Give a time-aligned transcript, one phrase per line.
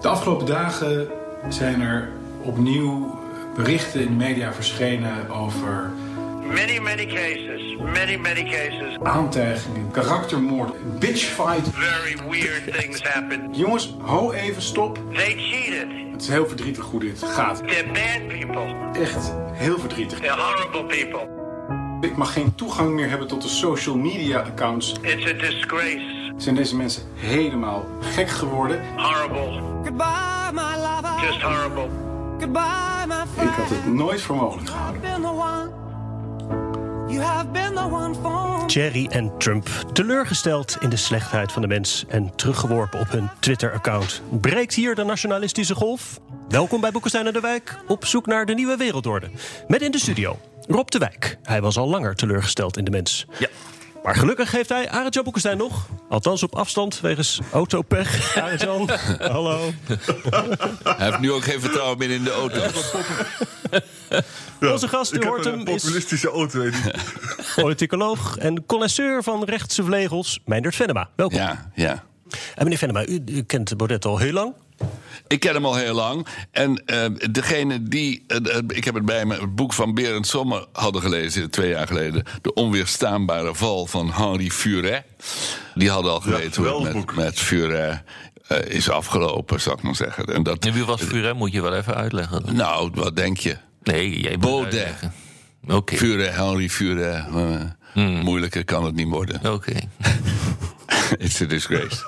[0.00, 1.08] De afgelopen dagen
[1.48, 2.08] zijn er
[2.42, 3.18] opnieuw
[3.54, 5.90] berichten in de media verschenen over
[6.42, 7.76] Many, many cases.
[7.76, 8.98] Many, many cases.
[9.02, 11.68] aantijgingen, karaktermoord, bitchfight.
[11.72, 13.48] Very weird things happen.
[13.52, 14.98] Jongens, ho even, stop.
[15.12, 15.88] They cheated.
[16.12, 17.56] Het is heel verdrietig hoe dit gaat.
[17.56, 19.00] They're bad people.
[19.02, 20.18] Echt heel verdrietig.
[20.18, 21.28] They're horrible people.
[22.00, 24.92] Ik mag geen toegang meer hebben tot de social media accounts.
[25.02, 26.17] It's a disgrace.
[26.38, 28.82] Zijn deze mensen helemaal gek geworden?
[28.96, 29.60] Horrible.
[29.84, 31.26] Goodbye, my lover.
[31.26, 31.88] Just horrible.
[32.38, 35.00] Goodbye, my Ik had het nooit voor mogelijk gehouden.
[35.00, 35.70] Been the one.
[37.08, 41.68] You have been the one for Jerry en Trump teleurgesteld in de slechtheid van de
[41.68, 44.22] mens en teruggeworpen op hun Twitter-account.
[44.40, 46.20] Breekt hier de nationalistische golf?
[46.48, 49.30] Welkom bij Boekenstein en de Wijk, op zoek naar de nieuwe wereldorde.
[49.68, 51.38] Met in de studio Rob de Wijk.
[51.42, 53.26] Hij was al langer teleurgesteld in de mens.
[53.38, 53.48] Ja.
[54.02, 55.88] Maar gelukkig heeft hij Arend-Jan Boekenstein nog.
[56.08, 58.36] Althans op afstand, wegens autopech.
[58.42, 59.72] Arend-Jan, hallo.
[60.82, 62.60] Hij heeft nu ook geen vertrouwen meer in de auto.
[64.72, 66.68] Onze gast, u hoort hem, is populistische auto.
[67.62, 71.08] politicoloog en connoisseur van rechtse vlegels, Meindert Venema.
[71.16, 71.38] Welkom.
[71.38, 72.04] Ja, ja.
[72.54, 74.54] En meneer Venema, u, u kent Baudet al heel lang.
[75.26, 76.26] Ik ken hem al heel lang.
[76.50, 78.24] En eh, degene die.
[78.26, 81.68] eh, eh, ik heb het bij me, het boek van Berend Sommer hadden gelezen twee
[81.70, 82.22] jaar geleden.
[82.42, 85.02] De onweerstaanbare val van Henri Furet.
[85.74, 87.14] Die hadden al geweten hoe het met, boek.
[87.16, 88.02] met Furet
[88.48, 90.24] eh, is afgelopen, zou ik maar zeggen.
[90.24, 91.34] En dat, En wie was Furet?
[91.36, 92.42] Moet je wel even uitleggen.
[92.56, 93.56] nou, wat denk je?
[93.82, 94.64] Nee, jij moet Baudet.
[94.74, 95.12] uitleggen.
[95.68, 95.96] Oké.
[95.96, 97.24] Furet, Henri Furet.
[97.34, 97.60] eh,
[98.22, 99.52] Moeilijker kan het niet worden.
[99.52, 99.72] Oké.
[101.18, 102.04] It's a disgrace.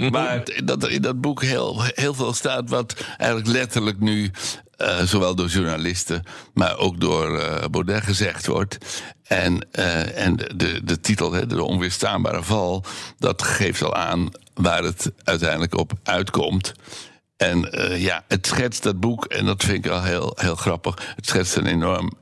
[0.10, 4.30] maar dat er in dat boek heel, heel veel staat wat eigenlijk letterlijk nu...
[4.76, 6.22] eh, zowel door journalisten,
[6.54, 8.78] maar ook door eh, Baudet gezegd wordt.
[9.22, 12.84] En, eh, en de, de titel, hè, de onweerstaanbare val...
[13.18, 16.72] dat geeft al aan waar het uiteindelijk op uitkomt.
[17.36, 20.94] En ja, het schetst dat boek, en dat vind ik al heel, heel grappig...
[21.16, 22.12] het schetst een enorm...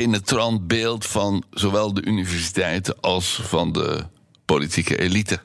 [0.00, 4.04] penetrant beeld van zowel de universiteiten als van de
[4.44, 5.40] politieke elite.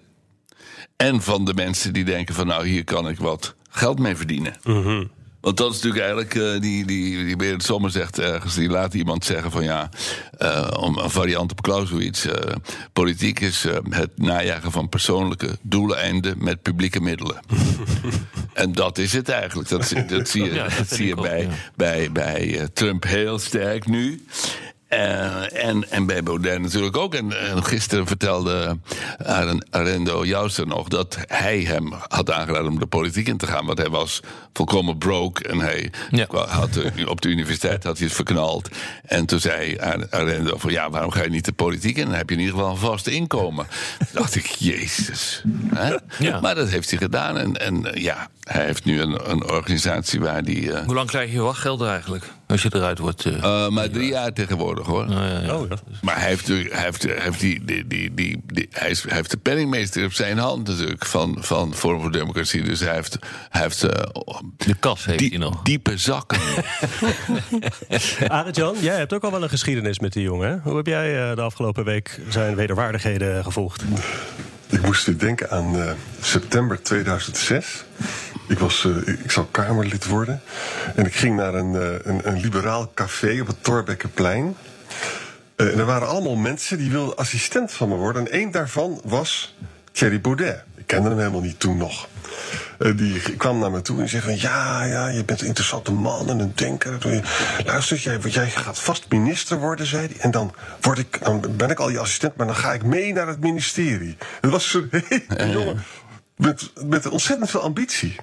[0.95, 4.55] En van de mensen die denken van nou hier kan ik wat geld mee verdienen.
[5.41, 8.93] Want dat is natuurlijk eigenlijk, eh, die, die, die Berend Sommer zegt ergens, die laat
[8.93, 9.89] iemand zeggen van ja,
[10.37, 12.25] eh, om een variant op Clausewitz.
[12.25, 12.55] eh,
[12.93, 17.39] politiek is het najagen van persoonlijke doeleinden met publieke middelen.
[18.53, 19.69] en dat is het eigenlijk.
[19.69, 24.25] Dat, zie- dat zie je, dat zie je bij, bij, bij Trump heel sterk nu.
[24.91, 27.15] Eh, en, en bij Baudet natuurlijk ook.
[27.15, 28.77] En, en gisteren vertelde
[29.25, 33.65] Aren- Arendo Jouster nog dat hij hem had aangeraden om de politiek in te gaan.
[33.65, 34.19] Want hij was
[34.53, 36.25] volkomen broke en hij Ja.
[36.47, 38.69] had de- op de universiteit had hij het verknald.
[39.05, 42.05] En toen zei Ar- Arendo van ja, waarom ga je niet de politiek in?
[42.05, 43.67] Dan heb je in ieder geval een vast inkomen.
[43.97, 45.43] Toen dacht ik, jezus.
[45.75, 45.95] Hè?
[46.19, 46.39] Ja.
[46.39, 47.37] Maar dat heeft hij gedaan.
[47.37, 50.73] En, en eh, ja, hij heeft nu een, een organisatie waar die.
[50.73, 52.25] eh, Hoe lang krijg je wachtgeld eigenlijk?
[52.51, 53.25] Als je eruit wordt.
[53.25, 53.35] eh,
[53.65, 55.05] eh, maar drie jaar tegenwoordig hoor.
[55.07, 55.55] nou ja, ja.
[55.57, 55.75] Oh, ja.
[56.01, 59.03] Maar hij heeft, natuurlijk- hij heeft, hij heeft, die, die, die, die, die- hij, is,
[59.03, 62.63] hij heeft de penningmeester op zijn hand natuurlijk van, van Forum voor Democratie.
[62.63, 63.17] Dus hij heeft,
[63.49, 64.03] hij heeft eh,
[64.57, 65.61] De kas heeft die- hij nog.
[65.63, 66.39] diepe zakken.
[68.27, 70.49] Arend-Jan, jij hebt ook al wel een geschiedenis met die jongen.
[70.49, 70.57] hè?
[70.63, 73.83] Hoe heb jij eh, de afgelopen week zijn wederwaardigheden gevolgd?
[74.71, 77.85] Ik moest weer denken aan eh, september 2006.
[78.47, 80.41] Ik, was, eh, ik zou Kamerlid worden.
[80.95, 84.55] En ik ging naar een, eh, een, een liberaal café op het Torbekkenplein.
[85.55, 88.25] En er waren allemaal mensen die wilden assistent van me worden.
[88.25, 89.55] En één daarvan was
[89.91, 90.63] Thierry Baudet.
[90.91, 92.07] Ik kende hem helemaal niet toen nog.
[92.79, 94.37] Eh, die kwam naar me toe en zei van...
[94.37, 97.23] ja, ja, je bent een interessante man en een denker.
[97.65, 100.17] Luister, jij, jij gaat vast minister worden, zei hij.
[100.19, 103.13] En dan, word ik, dan ben ik al je assistent, maar dan ga ik mee
[103.13, 104.17] naar het ministerie.
[104.41, 105.83] Het was zo'n hele jongen
[106.35, 108.15] met, met ontzettend veel ambitie.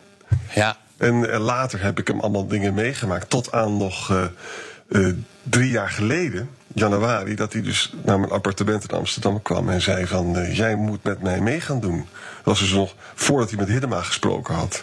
[0.54, 0.76] ja.
[0.96, 3.30] En eh, later heb ik hem allemaal dingen meegemaakt.
[3.30, 4.24] Tot aan nog eh,
[4.88, 9.80] eh, drie jaar geleden, januari, dat hij dus naar mijn appartement in Amsterdam kwam en
[9.80, 12.06] zei van eh, jij moet met mij mee gaan doen.
[12.36, 14.82] Dat was dus nog voordat hij met Hiddema gesproken had.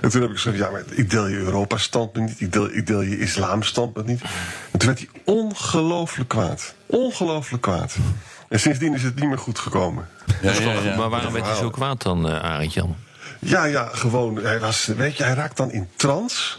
[0.00, 2.86] En toen heb ik gezegd, ja, maar ik deel je Europa-standpunt niet, ik deel, ik
[2.86, 4.20] deel je islam-standpunt niet.
[4.70, 6.74] En toen werd hij ongelooflijk kwaad.
[6.86, 7.96] Ongelooflijk kwaad.
[8.48, 10.08] En sindsdien is het niet meer goed gekomen.
[10.42, 10.96] Ja, ja, ja.
[10.96, 12.96] Maar waarom werd hij zo kwaad dan, eh Arend Jan?
[13.38, 14.36] Ja, ja, gewoon.
[14.36, 16.56] Hij, was, weet je, hij raakt dan in trance.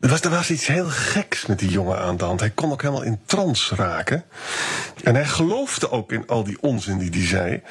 [0.00, 2.40] Er was, er was iets heel geks met die jongen aan de hand.
[2.40, 4.24] Hij kon ook helemaal in trance raken.
[5.04, 7.62] En hij geloofde ook in al die onzin die hij zei.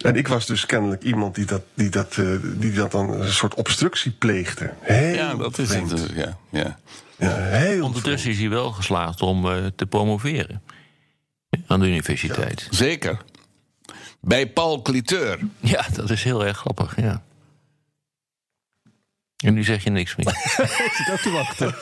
[0.00, 3.32] En ik was dus kennelijk iemand die dat, die dat, eh, die dat dan een
[3.32, 4.72] soort obstructie pleegde.
[4.80, 5.90] Heel Ja, dat is vreemd.
[5.90, 6.10] het.
[6.14, 6.78] Ja, ja.
[7.18, 10.62] Ja, heel Ondertussen is hij wel geslaagd om eh, te promoveren.
[11.66, 12.66] Aan de universiteit.
[12.70, 13.18] Zeker.
[14.20, 15.38] Bij Paul Cliteur.
[15.60, 17.22] Ja, dat is heel erg grappig, ja.
[19.36, 20.26] En nu zeg je niks meer.
[20.86, 21.74] Ik zit ook te wachten.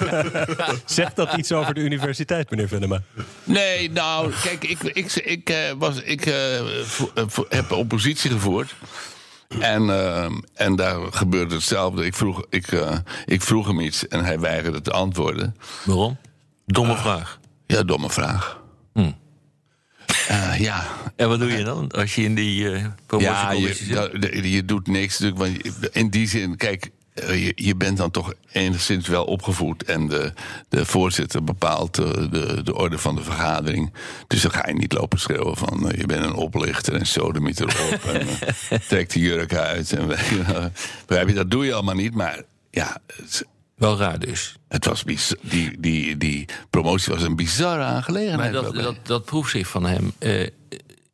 [0.85, 3.03] Zegt dat iets over de universiteit, meneer Venema?
[3.45, 6.65] Nee, nou, kijk, ik, ik, ik, eh, was, ik eh, eh,
[7.49, 8.75] heb oppositie gevoerd.
[9.61, 9.91] En,
[10.55, 12.05] en daar gebeurde hetzelfde.
[12.05, 15.57] Ik vroeg, ik, eh, ik vroeg hem iets en hij weigerde te antwoorden.
[15.85, 16.19] Waarom?
[16.67, 17.41] Domme vraag.
[17.67, 18.61] Ja, domme vraag.
[18.93, 19.11] Hm.
[20.29, 24.09] Eh, ja, En wat doe je dan als je in die eh ja promotiecommissie je,
[24.13, 24.23] zit?
[24.23, 25.63] dat- je doet niks natuurlijk.
[25.75, 29.83] Want in die zin, kijk, je, je bent dan toch enigszins wel opgevoed.
[29.85, 30.33] En de,
[30.69, 33.93] de voorzitter bepaalt eh, de, de orde van de vergadering.
[34.27, 37.61] Dus dan ga je niet lopen schreeuwen van eh, je bent een oplichter en sodemiet
[37.61, 38.05] erop.
[38.05, 39.93] en eh, trek de jurk uit.
[39.93, 40.19] En, weet
[41.29, 42.15] je dat doe je allemaal niet.
[42.15, 44.57] Maar ja, het, Wel raar dus.
[44.69, 45.05] het was
[45.41, 48.53] die, die, die promotie was een bizarre Maar aangelegenheid.
[48.53, 50.13] dat, waarbij- dat, dat proefschrift van hem...
[50.19, 50.47] eh,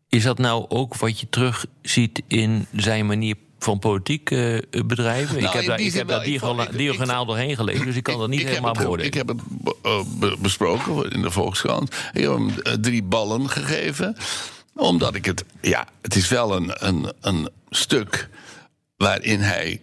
[0.09, 5.37] is dat nou ook wat je terugziet in zijn manier van politiek eh, bedrijven?
[5.37, 6.25] ik Nou, heb daar, ik heb daar
[6.73, 7.85] diagonaal, doorheen gelezen...
[7.87, 9.07] dus ik kan dat niet helemaal beoordelen.
[9.07, 9.41] Ik heb het
[9.83, 11.95] eh, be- besproken in de Volkskrant.
[12.13, 14.17] Ik heb hem eh, drie ballen gegeven.
[14.75, 15.45] Omdat ik het...
[15.61, 18.29] Ja, het is wel een, een, een stuk
[18.97, 19.81] waarin hij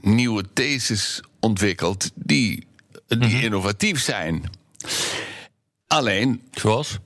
[0.00, 2.10] nieuwe theses ontwikkelt...
[2.14, 2.66] die,
[3.08, 3.36] die Mhm.
[3.44, 4.50] innovatief zijn.
[5.86, 6.98] Alleen, Zoals?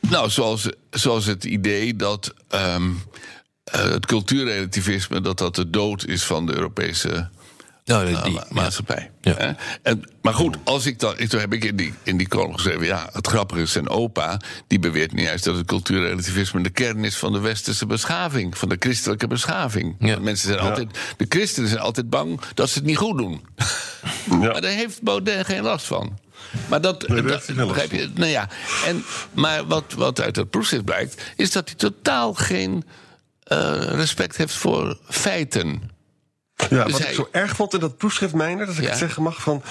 [0.00, 2.90] nou, zoals, zoals het idee dat ehm, eh,
[3.70, 5.20] het cultuurrelativisme...
[5.20, 7.28] dat dat de dood is van de Europese
[7.84, 9.10] Nou, die, uh, ma- maatschappij.
[9.20, 9.56] Ja.
[9.82, 12.54] En, maar goed, als ik dan, ik, toen heb ik in die, in die column
[12.54, 12.86] geschreven...
[12.86, 14.40] ja, het grappige is, zijn opa...
[14.66, 16.62] die beweert nu juist dat het cultuurrelativisme...
[16.62, 18.58] de kern is van de westerse beschaving.
[18.58, 19.96] Van de christelijke beschaving.
[19.98, 20.18] Ja.
[20.18, 20.88] Mensen zijn altijd...
[21.16, 23.44] De christenen zijn altijd bang dat ze het niet goed doen.
[24.30, 24.36] Ja.
[24.36, 26.18] Maar daar heeft Baudet geen last van.
[26.68, 27.24] Maar dat, dat-
[27.56, 28.10] begrijp je?
[28.14, 28.48] Nou ja,
[28.86, 31.22] en, maar wat, wat uit dat proefschrift blijkt...
[31.36, 32.88] is dat hij totaal geen eh,
[33.96, 35.90] respect heeft voor feiten.
[36.70, 38.88] Ja, Dus wat hij- ik zo erg vond in dat proefschrift Meijner, dat ik Ja.
[38.88, 39.62] het zeggen mag, van,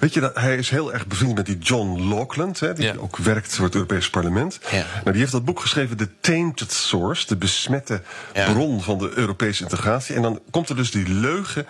[0.00, 2.94] weet je, dat, hij is heel erg bevriend met die John Laughlin, hè, die Ja.
[2.98, 4.58] ook werkt voor het Europese parlement.
[4.70, 4.76] Ja.
[4.76, 8.02] Nou, die heeft dat boek geschreven, The Tainted Source, de besmette
[8.32, 10.14] bron van de Europese integratie.
[10.14, 11.66] En dan komt er dus die leugen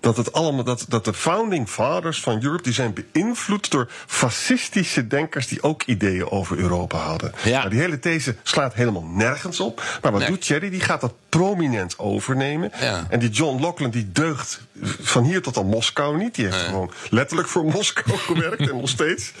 [0.00, 5.06] dat het allemaal, dat, dat de founding fathers van Europe, die zijn beïnvloed door fascistische
[5.06, 7.32] denkers die ook ideeën over Europa hadden.
[7.44, 7.58] Ja.
[7.58, 9.82] Nou, die hele these slaat helemaal nergens op.
[10.02, 10.30] Maar wat Nee.
[10.30, 10.70] doet Thierry?
[10.70, 12.72] Die gaat dat prominent overnemen.
[13.08, 14.60] En die John Laughlin die deugt
[15.00, 16.34] van hier tot aan Moskou niet.
[16.34, 19.32] Die heeft gewoon letterlijk voor Moskou gewerkt en nog steeds.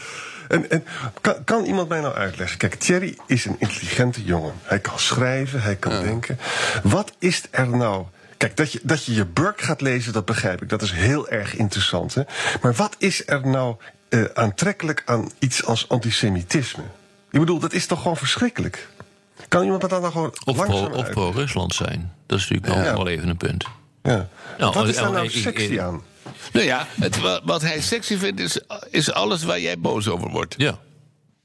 [0.48, 0.84] En, en
[1.20, 2.58] kan, kan iemand mij nou uitleggen?
[2.58, 4.52] Kijk, Thierry is een intelligente jongen.
[4.62, 6.38] Hij kan schrijven, hij kan denken.
[6.82, 8.04] Wat is er nou...
[8.36, 10.68] Kijk, dat je, dat je je Burke gaat lezen, dat begrijp ik.
[10.68, 12.14] Dat is heel erg interessant.
[12.14, 12.22] Hè?
[12.62, 13.76] Maar wat is er nou
[14.08, 16.82] eh, aantrekkelijk aan iets als antisemitisme?
[17.30, 18.88] Ik bedoel, dat is toch gewoon verschrikkelijk?
[19.48, 22.12] Kan iemand dat dan nou gewoon Of, pro, pro-Rusland zijn.
[22.26, 22.88] Dat is natuurlijk Ja.
[22.88, 23.64] nog wel even een punt.
[24.02, 24.28] Ja.
[24.58, 26.02] Nou, wat is oh, daar nou ik- ik- sexy aan?
[26.52, 28.60] Nou ja, het, wa- wat hij sexy vindt is,
[28.90, 30.54] is alles waar jij boos over wordt.
[30.58, 30.78] Ja.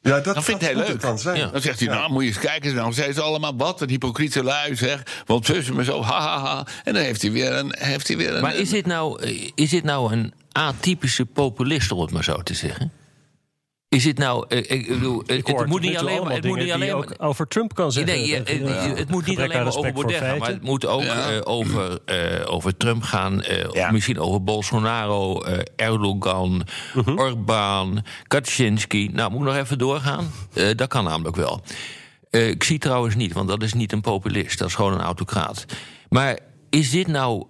[0.01, 1.01] Ja, dat, Dat vindt dat hij leuk.
[1.01, 1.38] dan zijn.
[1.38, 1.48] Ja.
[1.48, 4.44] Dan zegt hij, nou moet je eens kijken, nou zijn ze allemaal wat een hypocriete
[4.44, 5.03] lui zeg.
[5.25, 6.68] Want tussen me zo, ha ha ha.
[6.84, 7.75] En dan heeft hij weer een...
[7.80, 11.91] Heeft hij weer een Maar is dit, nou, eh, is dit nou een atypische populist,
[11.91, 12.91] om het maar zo te zeggen?
[13.96, 14.46] Is dit nou...
[14.48, 16.34] eh, ik bedoel, Ik het moet niet alleen maar...
[16.34, 18.14] Het moet niet alleen maar over Trump kan zeggen.
[18.14, 21.32] Nee, het moet niet alleen maar over Baudet gaan, maar het moet ook Ja.
[21.32, 23.42] eh, over, eh, over Trump gaan.
[23.42, 23.92] eh, Ja.
[23.92, 25.44] Misschien over Bolsonaro,
[25.75, 27.20] Erdogan, Mhm.
[27.20, 29.10] Orbán, Kaczynski.
[29.14, 30.32] Nou, moet ik nog even doorgaan?
[30.54, 31.62] Eh, dat kan namelijk wel.
[32.30, 34.60] Eh, ik zie trouwens niet, want dat is niet een populist.
[34.60, 35.66] Dat is gewoon een autocraat.
[36.10, 37.46] Maar is dit nou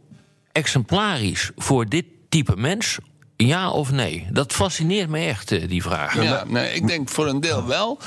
[0.51, 2.97] exemplarisch voor dit type mens?
[3.37, 4.27] Ja of nee?
[4.31, 6.23] Dat fascineert me echt, eh, die vraag.
[6.23, 7.99] Ja, nee, ik denk voor een deel wel.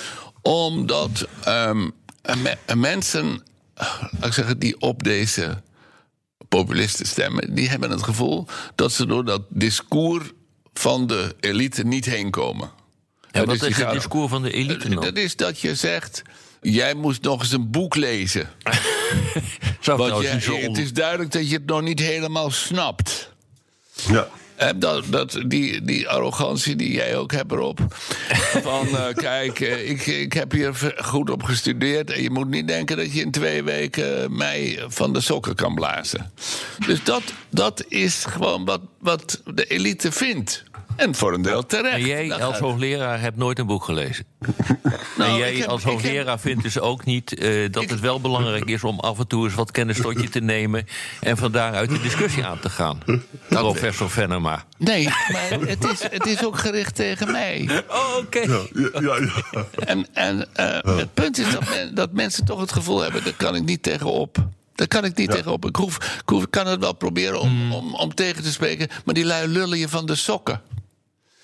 [0.42, 1.88] Omdat ehm,
[2.36, 3.42] me- mensen,
[4.10, 5.62] laat ik zeggen, die op deze
[6.48, 7.54] populisten stemmen...
[7.54, 10.30] die hebben het gevoel dat ze door dat discours
[10.74, 12.70] van de elite niet heen komen.
[13.30, 15.02] Ja, wat die is het discours van de elite dan?
[15.04, 16.22] Dat is dat je zegt,
[16.60, 18.48] jij moest nog eens een boek lezen.
[19.80, 23.32] Zou Want jij- het is duidelijk dat je het nog niet helemaal snapt.
[24.08, 24.28] Ja.
[24.58, 27.80] Eh, Dat, dat, die, die arrogantie die jij ook hebt erop.
[28.62, 32.10] Van eh, kijk, eh, ik, ik heb hier goed op gestudeerd.
[32.10, 35.74] En je moet niet denken dat je in twee weken mij van de sokken kan
[35.74, 36.32] blazen.
[36.86, 40.64] Dus dat, dat is gewoon wat, wat de elite vindt.
[40.98, 41.94] En voor een deel terecht.
[41.94, 44.24] En jij Dat als hoogleraar hebt nooit een boek gelezen.
[45.16, 48.20] Nou, en jij heb- als heb- hoogleraar vindt dus ook niet eh, dat het wel
[48.20, 50.86] belangrijk is om af en toe eens wat kennis tot je te nemen
[51.20, 52.98] en van daaruit de discussie aan te gaan.
[53.48, 54.64] Professor Venema.
[54.78, 57.82] Nee, maar het is, het is ook gericht tegen mij.
[57.88, 58.38] Oh, oké.
[58.40, 59.16] Ja, ja,
[59.50, 59.64] ja.
[59.84, 63.24] En, en eh, het punt is dat, men- dat mensen toch het gevoel hebben...
[63.24, 64.36] daar kan ik niet tegenop.
[64.74, 65.66] Daar kan ik niet tegenop.
[65.66, 67.72] Ik, hoef, ik hoef- ik kan het wel proberen om, Hmm.
[67.72, 68.88] om, om tegen te spreken...
[69.04, 70.60] maar die lui lullen je van de sokken.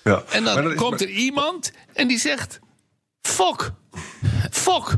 [0.09, 0.23] Ja.
[0.31, 2.59] En dan komt er iemand en die zegt...
[3.21, 3.71] Fok,
[4.51, 4.93] fok.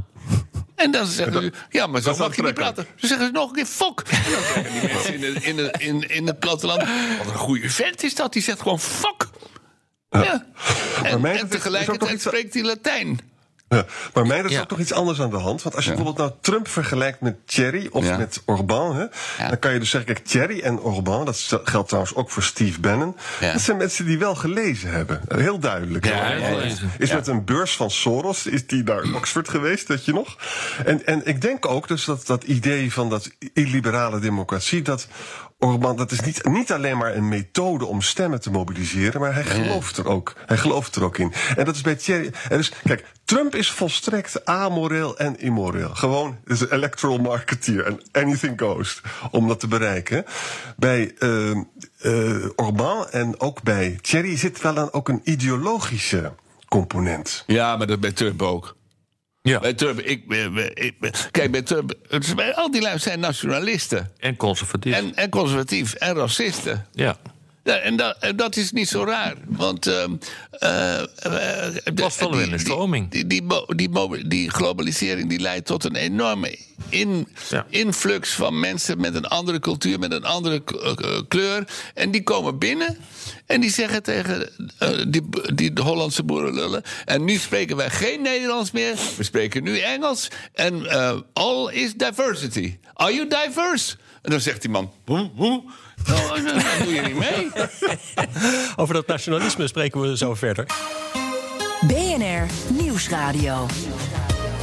[0.76, 2.88] En dan zeggen u, ja, maar zo mag je niet praten.
[2.96, 4.02] Ze zeggen ze nog een keer fok.
[4.02, 6.82] En dan zeggen die mensen in, het- in, in, in het platteland...
[7.18, 9.30] wat een goede vent is dat, die zegt gewoon fok.
[10.10, 10.46] Ja.
[11.04, 13.20] En, en tegelijkertijd spreekt hij Latijn.
[13.69, 14.59] Ja, maar mij is Ja.
[14.62, 15.62] ook toch iets anders aan de hand.
[15.63, 18.95] Want als je bijvoorbeeld nou Trump vergelijkt met Thierry of met Orbán...
[18.95, 19.05] Hè,
[19.47, 21.25] dan kan je dus zeggen, kijk, Thierry en Orbán...
[21.25, 23.15] dat geldt trouwens ook voor Steve Bannon...
[23.39, 25.21] Dat zijn mensen die wel gelezen hebben.
[25.36, 26.05] Heel duidelijk.
[26.65, 30.36] Is- Is met een beurs van Soros, is die naar Oxford geweest, weet je nog?
[30.86, 34.81] En, en ik denk ook dus dat dat idee van dat illiberale democratie...
[34.81, 35.07] dat
[35.60, 39.22] Orbán, dat is niet, niet alleen maar een methode om stemmen te mobiliseren...
[39.22, 40.34] maar hij gelooft er ook.
[40.46, 41.34] Hij gelooft er ook in.
[41.56, 42.32] En dat is bij Thierry...
[42.50, 45.96] En dus, kijk, Trump is volstrekt amoreel en immoreel.
[45.96, 47.86] Gewoon, is een electoral marketeer.
[47.86, 50.26] En anything goes om dat te bereiken.
[50.76, 51.52] Bij eh
[51.98, 56.34] eh Orbán en ook bij Thierry zit wel een, ook een ideologische
[56.68, 57.44] component.
[57.48, 58.76] Ja, maar dat bij Trump ook.
[59.48, 59.60] Ja.
[59.60, 61.94] Bij Trump, ik, ik, ik- kijk, bij Trump,
[62.56, 64.12] al die lui zijn nationalisten.
[64.20, 64.94] En conservatief.
[64.96, 66.86] En, en conservatief en racisten.
[66.94, 67.18] ja.
[67.67, 69.33] Ja, en dat, en dat is niet zo raar.
[69.47, 69.88] Want.
[69.88, 70.09] eh, eh,
[71.83, 73.09] de- was wel weer een die- stroming.
[73.12, 73.43] Die, die,
[74.27, 76.57] die, globalisering die leidt tot een enorme
[76.89, 77.65] in, Ja.
[77.69, 81.67] influx van mensen met een andere cultuur, met een andere k- eh, kleur.
[81.93, 82.97] En die komen binnen
[83.45, 85.21] en die zeggen tegen eh, die,
[85.55, 86.81] die de Hollandse boerenlullen.
[87.05, 90.27] En nu spreken wij geen Nederlands meer, we spreken nu Engels.
[90.53, 92.77] En eh, all is diversity.
[92.93, 93.95] Are you diverse?
[94.27, 94.91] En dan zegt die man.
[95.05, 95.29] Hoe?
[95.36, 95.63] hoe?
[96.05, 97.51] Nou, dan doe je niet mee.
[98.75, 100.65] Over dat nationalisme spreken we zo verder.
[101.88, 102.46] BNR
[102.81, 103.65] Nieuwsradio.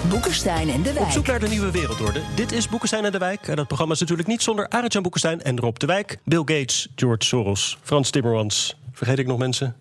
[0.09, 1.26] Boekenstein en de Op zoek Wijk.
[1.26, 2.21] naar de nieuwe wereldorde.
[2.35, 3.49] Dit is Boekenstein en de Wijk.
[3.49, 6.18] En dat programma is natuurlijk niet zonder Arend-Jan Boekenstein en Rob de Wijk.
[6.25, 8.76] Bill Gates, George Soros, Frans Timmermans.
[8.95, 9.77] Vergeet ik nog mensen?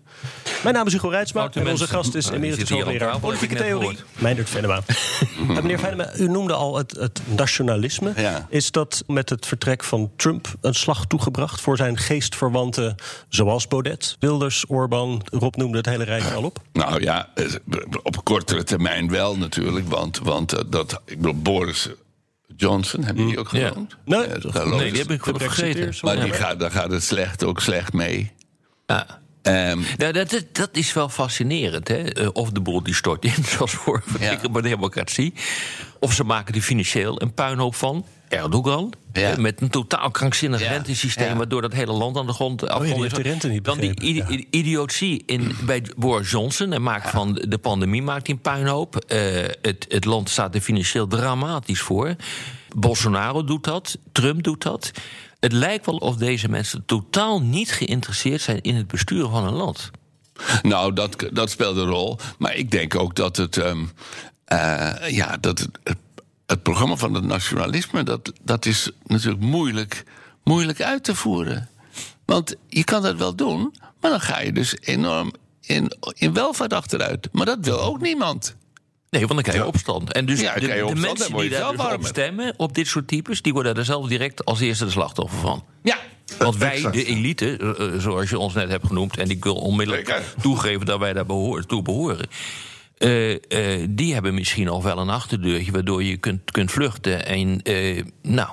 [0.63, 1.87] Mijn naam is Hugo Reitsma en onze mensen.
[1.87, 4.81] gast is Nou, emeritus hoogleraar politieke theorie, Meindert Venema.
[5.47, 8.13] Meneer Venema, u noemde al het, het nationalisme.
[8.15, 8.47] Ja.
[8.49, 12.95] Is dat met het vertrek van Trump een slag toegebracht voor zijn geestverwanten,
[13.29, 15.21] zoals Baudet, Wilders, Orbán?
[15.31, 16.59] Rob noemde het hele rijtje al op.
[16.73, 17.45] Nou ja, eh,
[18.03, 19.87] op kortere termijn wel natuurlijk.
[19.89, 21.89] Want, want eh, dat, ik bedoel, Boris
[22.55, 23.67] Johnson, hebben die ook Ja.
[23.67, 23.97] genoemd?
[24.05, 24.19] Nee,
[24.53, 25.93] Ja, die heb ik goed vergeten.
[26.01, 28.31] Maar die gaat, daar gaat het slecht, ook slecht mee.
[28.95, 29.21] Ja.
[29.41, 31.87] Ehm, Nou, dat, dat, dat is wel fascinerend.
[31.87, 31.95] Hè?
[32.13, 34.35] Eh, Of de boel die stort in, zoals voor Ja.
[34.35, 35.33] de democratie.
[35.99, 38.05] Of ze maken er financieel een puinhoop van.
[38.29, 38.93] Erdogan.
[39.13, 39.35] Ja.
[39.37, 40.69] Met een totaal krankzinnig Ja.
[40.69, 41.27] rentesysteem...
[41.27, 41.35] Ja.
[41.35, 42.93] waardoor dat hele land aan de grond afkomt.
[42.93, 46.73] die heeft de rente niet Dan die ide- idiotie in, bij Boris Johnson.
[46.73, 48.95] En maakt van de pandemie maakt hij een puinhoop.
[48.95, 49.19] Eh,
[49.61, 52.15] het, het land staat er financieel dramatisch voor.
[52.75, 53.97] Bolsonaro doet dat.
[54.11, 54.91] Trump doet dat.
[55.43, 58.61] Het lijkt wel of deze mensen totaal niet geïnteresseerd zijn...
[58.61, 59.91] in het besturen van een land.
[60.61, 62.19] nou, dat, dat speelt een rol.
[62.37, 63.57] Maar ik denk ook dat het.
[63.57, 63.85] ehm,
[64.45, 65.67] eh, ja, dat
[66.45, 68.03] het, programma van het nationalisme.
[68.03, 70.03] Dat, dat is natuurlijk moeilijk,
[70.43, 71.69] moeilijk uit te voeren.
[72.25, 76.73] Want je kan dat wel doen, maar dan ga je dus enorm in, in welvaart
[76.73, 77.29] achteruit.
[77.31, 78.55] Maar dat wil ook niemand.
[79.13, 80.13] Nee, want dan krijg je opstand.
[80.13, 83.41] En dus Ja, de, opstand, mensen die daar dus stemmen, op dit soort types...
[83.41, 85.63] die worden er zelf direct als eerste de slachtoffer van.
[85.83, 85.97] Ja,
[86.37, 89.17] Want wij, de elite, eh, eh, zoals je ons net hebt genoemd...
[89.17, 92.27] en ik wil onmiddellijk toegeven dat wij daar behoor, toe behoren...
[93.03, 93.31] eh,
[93.81, 95.71] eh, die hebben misschien nog wel een achterdeurtje...
[95.71, 98.49] waardoor je kunt, kunt vluchten en eh, nou,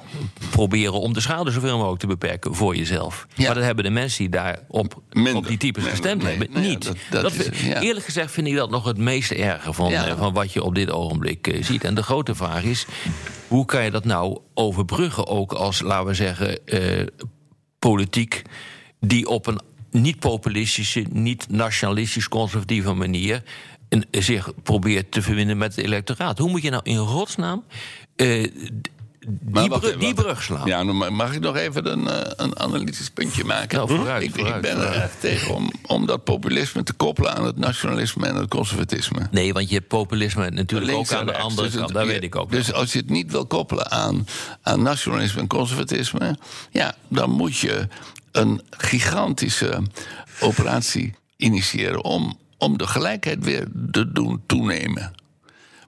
[0.50, 3.26] proberen om de schade zoveel mogelijk te beperken voor jezelf.
[3.35, 3.45] Ja.
[3.47, 5.35] Maar dat hebben de mensen die daar op, Minder.
[5.37, 6.85] op die types gestemd nee, hebben nee, niet.
[6.85, 7.80] dat- dat Dat- is- ja.
[7.80, 10.90] Eerlijk gezegd vind ik dat nog het meest erge van, van wat je op dit
[10.90, 11.85] ogenblik ziet.
[11.85, 12.87] En de grote vraag is,
[13.49, 15.26] hoe kan je dat nou overbruggen...
[15.26, 16.59] ook als, laten we zeggen,
[17.78, 18.42] politiek...
[19.00, 23.42] die op een niet-populistische, niet-nationalistisch-conservatieve manier...
[24.11, 26.38] zich probeert te verbinden met het electoraat.
[26.38, 27.64] Hoe moet je nou in godsnaam...
[28.16, 28.50] eh,
[29.28, 30.66] die, wacht brug, die brug slaan.
[30.66, 33.76] Ja, nou, maar mag ik nog even een, eh, een analytisch puntje maken?
[33.76, 37.35] Nou, vooruit, ik, vooruit, ik ben er echt tegen om, om dat populisme te koppelen
[37.37, 39.28] aan het nationalisme en het conservatisme.
[39.30, 41.47] Nee, want je hebt populisme natuurlijk ook aan de rechts.
[41.47, 41.88] andere Dus kant.
[41.92, 42.50] het- ja, weet ik ook.
[42.50, 42.80] Dus wel.
[42.80, 44.26] als je het niet wil koppelen aan,
[44.62, 46.37] aan nationalisme en conservatisme,
[46.70, 47.88] ja, dan moet je
[48.32, 49.82] een gigantische
[50.40, 55.12] operatie initiëren om, om de gelijkheid weer te doen toenemen.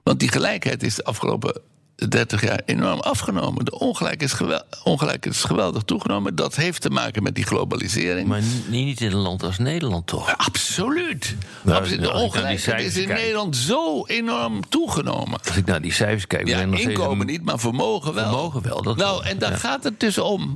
[0.03, 1.61] Want die gelijkheid is de afgelopen
[2.09, 3.65] 30 jaar enorm afgenomen.
[3.65, 6.35] De ongelijkheid is, gewel- ongelijkheid is geweldig toegenomen.
[6.35, 8.27] Dat heeft te maken met die globalisering.
[8.27, 10.37] Maar niet in een land als Nederland toch?
[10.37, 11.35] Absoluut.
[11.61, 11.99] Nou, Absoluut.
[12.01, 13.19] De die ongelijkheid is in kijk.
[13.19, 15.39] Nederland zo enorm toegenomen.
[15.47, 16.47] Als ik naar die cijfers kijk...
[16.47, 18.23] Ja, inkomen een- niet, maar vermogen wel.
[18.23, 19.23] Vermogen wel, dat nou, wel.
[19.23, 19.57] en daar Ja.
[19.57, 20.55] gaat het dus om.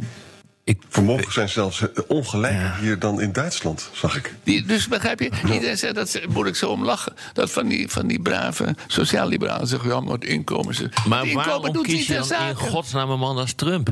[0.67, 4.33] Ik, Vermogen zijn zelfs eh, ongelijker hier dan in Duitsland, zag ik.
[4.43, 7.13] Die, dus begrijp je, iedereen zegt, dat ze- moet ik zo om lachen.
[7.33, 10.75] Dat van die, van die brave sociaal-liberalen zeggen, ja, maar het inkomen...
[10.75, 13.53] Ze, maar het inkomen waarom doet kies niet je dan in godsnaam een man als
[13.53, 13.89] Trump?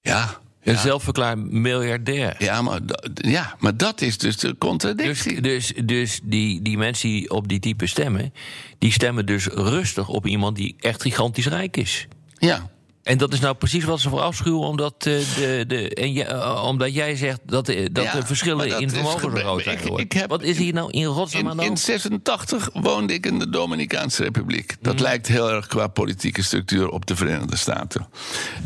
[0.00, 2.34] Ja, Een ja, zelfverklaard miljardair.
[2.38, 2.80] ja, maar,
[3.14, 5.40] ja, maar dat is dus de Dus, contradictie.
[5.40, 8.32] dus, dus die, die mensen die op die type stemmen...
[8.78, 12.06] die stemmen dus rustig op iemand die echt gigantisch rijk is.
[12.38, 12.70] ja.
[13.02, 15.04] En dat is nou precies wat ze voor afschuwen, omdat, eh,
[15.36, 18.80] de, de, en je- eh, omdat jij zegt dat, de- dat Ja, de verschillen dat
[18.80, 20.04] in vermogen zo groot zijn ik- geworden.
[20.06, 21.80] ik heb- Wat is hier nou in godsnaam aan In, de in hand?
[21.80, 24.76] 86 woonde ik in de Dominicaanse Republiek.
[24.80, 25.02] Dat Mhm.
[25.02, 28.06] lijkt heel erg qua politieke structuur op de Verenigde Staten.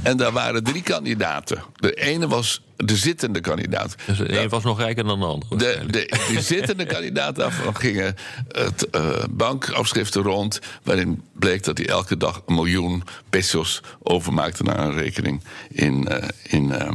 [0.03, 1.63] En daar waren drie kandidaten.
[1.75, 3.95] De ene was de zittende kandidaat.
[4.07, 5.59] Dus de een was nog rijker dan de ander.
[5.59, 8.15] De, de, zittende kandidaat daarvan gingen
[8.49, 10.61] het eh, bankafschriften rond...
[10.83, 14.63] waarin bleek dat hij elke dag een miljoen pesos overmaakte...
[14.63, 16.91] naar een rekening in, eh, in eh,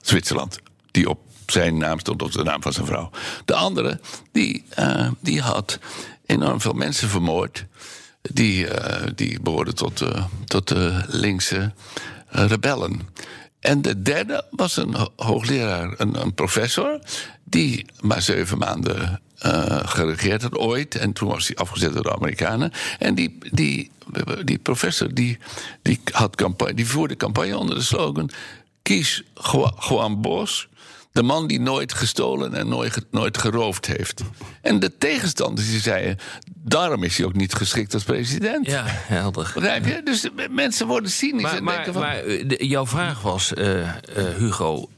[0.00, 0.58] Zwitserland.
[0.90, 3.10] Die op zijn naam stond, op de naam van zijn vrouw.
[3.44, 4.00] De andere,
[4.32, 4.64] die,
[5.20, 5.78] die had
[6.26, 7.64] enorm veel mensen vermoord...
[8.22, 8.66] die,
[9.14, 10.04] die behoorden tot,
[10.44, 11.72] tot de linkse
[12.28, 13.00] rebellen.
[13.66, 16.98] En de derde was een ho- hoogleraar, een, professor,
[17.44, 20.94] die maar zeven maanden eh, geregeerd had ooit.
[20.94, 22.72] En toen was hij afgezet door de Amerikanen.
[22.98, 23.90] En die, die,
[24.44, 25.38] die professor die,
[25.82, 28.30] die, had campagne, die voerde campagne onder de slogan:
[28.82, 30.68] Kies Ju- Juan Bos.
[31.16, 34.22] De man die nooit gestolen en nooit, nooit geroofd heeft.
[34.62, 36.18] En de tegenstanders die zeiden...
[36.54, 38.66] daarom is hij ook niet geschikt als president.
[38.66, 39.50] Ja, helder.
[39.54, 40.00] Begrijp je?
[40.04, 42.02] Dus mensen worden cynisch Maar, en maar, denken van...
[42.02, 43.94] maar eh, de- jouw vraag was, eh, eh,
[44.38, 44.88] Hugo...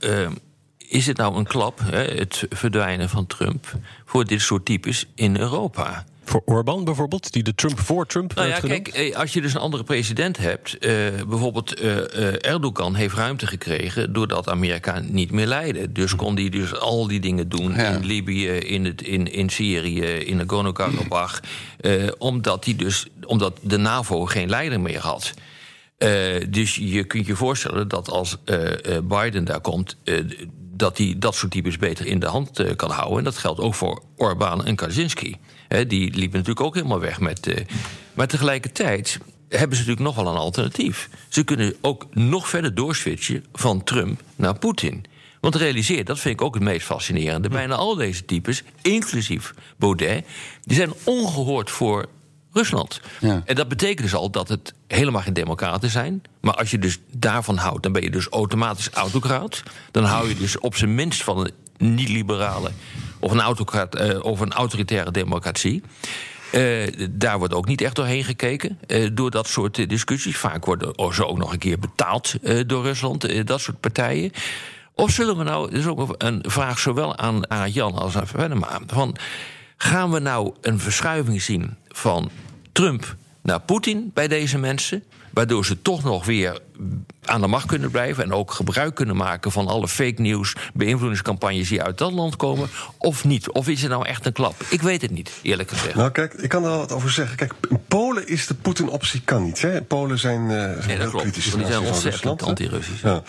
[0.79, 3.73] is het nou een klap, hè, het verdwijnen van Trump...
[4.05, 6.05] voor dit soort types in Europa?
[6.29, 8.83] Voor Orbán bijvoorbeeld, die de Trump voor Trump Nou ja, genoemd.
[8.91, 10.79] kijk, eh, als je dus een andere president hebt...
[10.79, 10.91] eh,
[11.29, 14.13] bijvoorbeeld eh, eh, Erdogan heeft ruimte gekregen...
[14.13, 15.93] doordat Amerika niet meer leidde.
[15.93, 17.89] Dus kon hij dus al die dingen doen Ja.
[17.91, 20.01] in Libië, in, het, in, in Syrië...
[20.03, 21.41] in Nagorno-Karabakh...
[21.81, 25.33] eh, omdat, hij dus, omdat de NAVO geen leider meer had...
[25.99, 26.11] Eh,
[26.49, 29.97] dus je kunt je voorstellen dat als eh, eh, Biden daar komt...
[30.05, 30.15] eh,
[30.75, 33.19] dat hij dat soort types beter in de hand kan houden.
[33.19, 35.37] En dat geldt ook voor Orbán en Kaczynski.
[35.69, 37.47] Die liepen natuurlijk ook helemaal weg met...
[37.47, 37.65] eh,
[38.15, 41.09] maar tegelijkertijd hebben ze natuurlijk nog wel een alternatief.
[41.29, 45.05] Ze kunnen ook nog verder doorswitchen van Trump naar Poetin.
[45.41, 47.49] Want realiseer, dat vind ik ook het meest fascinerende...
[47.49, 50.25] bijna al deze types, inclusief Baudet...
[50.63, 52.07] die zijn ongehoord voor
[52.53, 53.01] Rusland.
[53.21, 53.43] Ja.
[53.45, 56.23] En dat betekent dus al dat het helemaal geen democraten zijn.
[56.41, 59.63] Maar als je dus daarvan houdt, dan ben je dus automatisch autocraat.
[59.91, 62.71] Dan hou je dus op zijn minst van een niet-liberale
[63.21, 63.41] of een,
[63.91, 65.83] eh, een autoritaire democratie.
[66.53, 70.37] Eh, daar wordt ook niet echt doorheen gekeken eh, door dat soort discussies.
[70.37, 72.35] Vaak worden ze ook nog een keer betaald
[72.67, 74.33] door Rusland, dat soort partijen.
[74.95, 78.27] Of zullen we nou, dat is ook een vraag zowel aan, aan Jan als aan
[78.27, 78.81] Venema...
[78.87, 79.17] van
[79.77, 82.31] gaan we nou een verschuiving zien van
[82.73, 85.05] Trump naar Poetin bij deze mensen...
[85.31, 86.61] waardoor ze toch nog weer
[87.25, 88.25] aan de macht kunnen blijven...
[88.25, 90.57] en ook gebruik kunnen maken van alle fake news...
[90.75, 93.51] beïnvloedingscampagnes die uit dat land komen, of niet?
[93.51, 94.55] Of is het nou echt een klap?
[94.69, 95.95] Ik weet het niet, eerlijk gezegd.
[95.95, 97.37] Nou, kijk, ik kan er wel wat over zeggen.
[97.37, 99.63] Kijk, in Polen is de Poetin-optie kan niet.
[99.63, 99.83] Hè?
[99.83, 101.23] Polen zijn, eh, zijn dat heel klopt.
[101.23, 101.51] kritisch.
[101.51, 103.03] Die zijn ontzettend anti-Russisch.
[103.03, 103.23] Ja.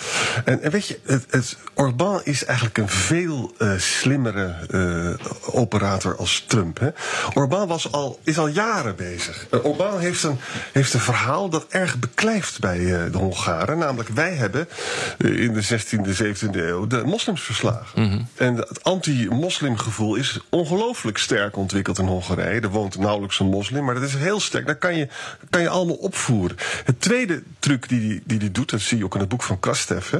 [0.45, 6.17] En, en weet je, het, het, Orbán is eigenlijk een veel eh, slimmere eh, operator
[6.17, 6.79] als Trump.
[6.79, 6.89] Hè?
[7.33, 9.47] Orbán was al, is al jaren bezig.
[9.51, 10.37] Uh, Orbán heeft een,
[10.71, 14.67] heeft een verhaal dat erg beklijft bij uh, de Namelijk, wij hebben
[15.17, 18.01] uh, in de 16e, 17e eeuw de moslims verslagen.
[18.01, 18.21] Mhm.
[18.35, 22.61] En het anti-moslimgevoel is ongelooflijk sterk ontwikkeld in Hongarije.
[22.61, 24.67] Er woont nauwelijks een moslim, maar dat is heel sterk.
[24.67, 25.07] Dat kan je,
[25.49, 26.57] kan je allemaal opvoeren.
[26.85, 29.43] Het tweede truc die hij die, die doet, dat zie je ook in het boek
[29.43, 30.11] van Krastev.
[30.11, 30.19] Hè?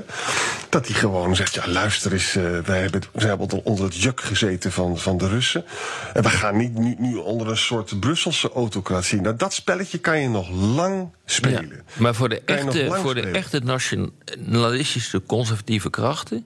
[0.70, 4.22] Dat hij gewoon zegt: ja, luister eens, eh, wij hebben, wij hebben onder het juk
[4.22, 5.66] gezeten van, van de Russen.
[6.14, 9.22] En we gaan niet nu, nu onder een soort Brusselse autocratie.
[9.22, 11.84] Nou, dat spelletje kan je nog lang spelen.
[11.98, 16.46] Maar voor de echte, voor de echte nationalistische conservatieve krachten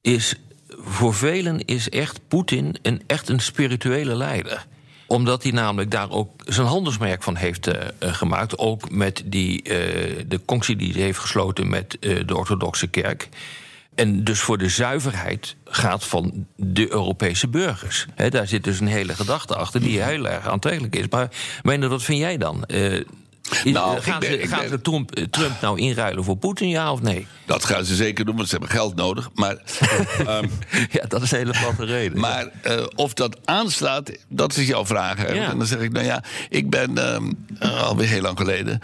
[0.00, 0.34] is
[0.68, 4.66] voor velen is echt Poetin een, echt een spirituele leider
[5.06, 8.58] omdat hij namelijk daar ook zijn handelsmerk van heeft eh, eh, gemaakt.
[8.58, 13.28] Ook met die, eh, de conctie die hij heeft gesloten met de orthodoxe kerk.
[13.94, 18.06] En dus voor de zuiverheid gaat van de Europese burgers.
[18.28, 21.08] Daar zit dus een hele gedachte achter die heel erg aantrekkelijk is.
[21.08, 21.28] Maar
[21.62, 22.64] Meijner, wat vind jij dan?
[23.64, 27.26] Nou, gaan ze, gaan Trump, eh, Trump nou inruilen voor Poetin, ja of nee?
[27.46, 29.30] Dat gaan ze zeker doen, want ze hebben geld nodig.
[29.34, 29.56] Maar,
[30.26, 30.48] ehm,
[30.90, 32.18] Ja, dat is een hele platte reden.
[32.20, 35.34] maar eh, of dat aanslaat, dat is jouw vraag.
[35.34, 35.50] Ja.
[35.50, 36.98] En dan zeg ik, nou ja, ik ben
[37.58, 38.80] eh, alweer heel lang geleden...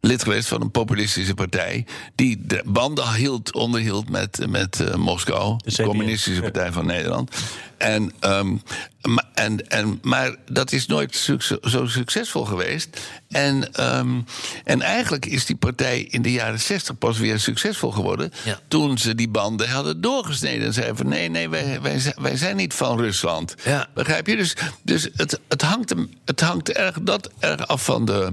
[0.00, 1.86] lid geweest van een populistische partij...
[2.14, 5.56] die de banden hield, onderhield met, met eh, Moskou.
[5.64, 6.40] De Communistische.
[6.42, 7.36] Partij van Nederland.
[7.76, 8.56] En, ehm,
[9.02, 13.00] maar, en, en, maar dat is nooit succes- zo succesvol geweest.
[13.28, 14.20] En, ehm,
[14.64, 18.32] en eigenlijk is die partij in de jaren zestig pas weer succesvol geworden...
[18.44, 18.58] Ja.
[18.68, 20.66] toen ze die banden hadden doorgesneden.
[20.66, 23.54] En zeiden van nee, nee, wij, wij, zijn- wij zijn niet van Rusland.
[23.64, 23.86] Ja.
[23.94, 24.36] Begrijp je?
[24.36, 28.32] Dus, dus het, het, hangt, het hangt erg, dat erg af van de,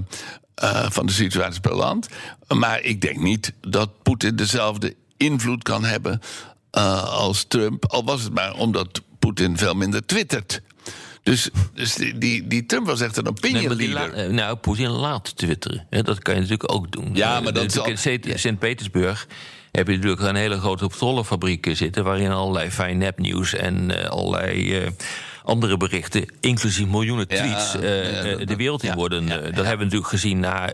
[0.58, 2.08] eh, van de situatie per land.
[2.54, 6.20] Maar ik denk niet dat Poetin dezelfde invloed kan hebben
[6.70, 7.84] eh, als Trump.
[7.86, 10.60] Al was het maar omdat Poetin veel minder twittert.
[11.22, 14.12] Dus, dus die, die, die Trump was echt een opinion leader.
[14.14, 15.86] eh, nou, Poetin laat twitteren.
[15.90, 17.10] Hè, dat kan je natuurlijk ook doen.
[17.14, 19.26] Ja, maar dat natuurlijk zal- In Sint- Sint-Petersburg
[19.72, 22.04] heb je natuurlijk een hele grote trollenfabriek zitten...
[22.04, 24.84] waarin allerlei fijn nepnieuws en allerlei
[25.48, 26.24] andere berichten...
[26.40, 29.28] inclusief miljoenen tweets eh, ja, eh, de wereld in worden.
[29.28, 30.70] eh, dat hebben we natuurlijk gezien na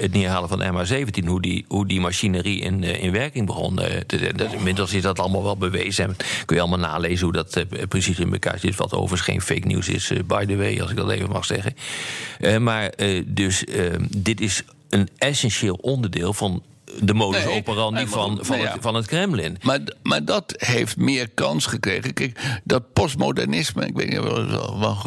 [0.00, 1.26] het neerhalen van de MH17...
[1.26, 3.76] hoe die, hoe die machinerie in, in werking begon.
[3.76, 4.36] te zetten.
[4.36, 6.04] Dat- Inmiddels is dat allemaal wel bewezen.
[6.04, 8.76] En kun je allemaal nalezen hoe dat precies in elkaar zit...
[8.76, 11.74] wat overigens geen fake news is, by the way, als ik dat even mag zeggen.
[12.62, 12.92] Maar
[13.26, 13.64] dus
[14.16, 16.62] dit is een essentieel onderdeel van
[17.02, 19.56] de modus Nee, operandi maar van, van, nou het, van het Kremlin.
[19.62, 22.12] Maar, maar dat heeft meer kans gekregen.
[22.14, 24.20] Kijk, dat postmodernisme, ik weet niet,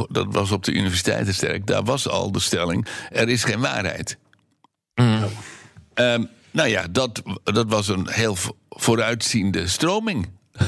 [0.09, 1.67] dat was op de universiteiten sterk.
[1.67, 4.17] Daar was al de stelling: er is geen waarheid.
[5.93, 10.29] Ehm, nou ja, dat, dat was een heel vo- vooruitziende stroming.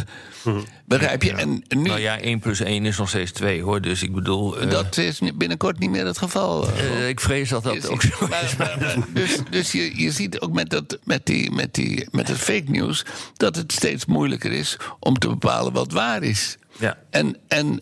[0.86, 1.32] Begrijp je?
[1.32, 3.82] En nu, Nou ja, 1 plus 1 is nog steeds 2 hoor.
[3.82, 4.58] Dus ik bedoel.
[4.58, 6.68] eh, dat is binnenkort niet meer het geval.
[6.70, 8.96] eh, eh, ik vrees dat Je dat ziet- ook zo is.
[9.14, 12.72] dus dus je, je ziet ook met, dat, met, die, met, die, met het fake
[12.72, 13.06] news
[13.38, 16.58] dat het steeds moeilijker is om te bepalen wat waar is.
[16.80, 16.98] Ja.
[17.10, 17.80] En, en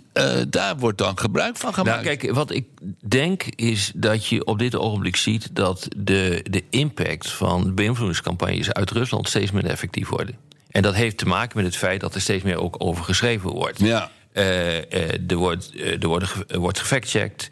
[0.49, 2.03] daar wordt dan gebruik van Nou, gemaakt.
[2.03, 2.65] kijk, wat ik
[3.07, 8.91] denk is dat je op dit ogenblik ziet dat de, de impact van beïnvloedingscampagnes uit
[8.91, 10.35] Rusland steeds minder effectief worden.
[10.73, 13.49] En dat heeft te maken met het feit dat er steeds meer ook over geschreven
[13.49, 13.79] wordt.
[13.79, 14.11] Ja.
[14.31, 17.47] Eh, er wordt, eh, er er wordt gefactcheckt.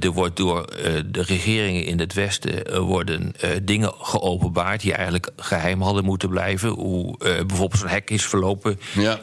[0.00, 0.66] Er wordt door
[1.06, 6.68] de regeringen in het Westen worden dingen geopenbaard die eigenlijk geheim hadden moeten blijven.
[6.68, 9.18] Hoe bijvoorbeeld zo'n hek is verlopen Ja.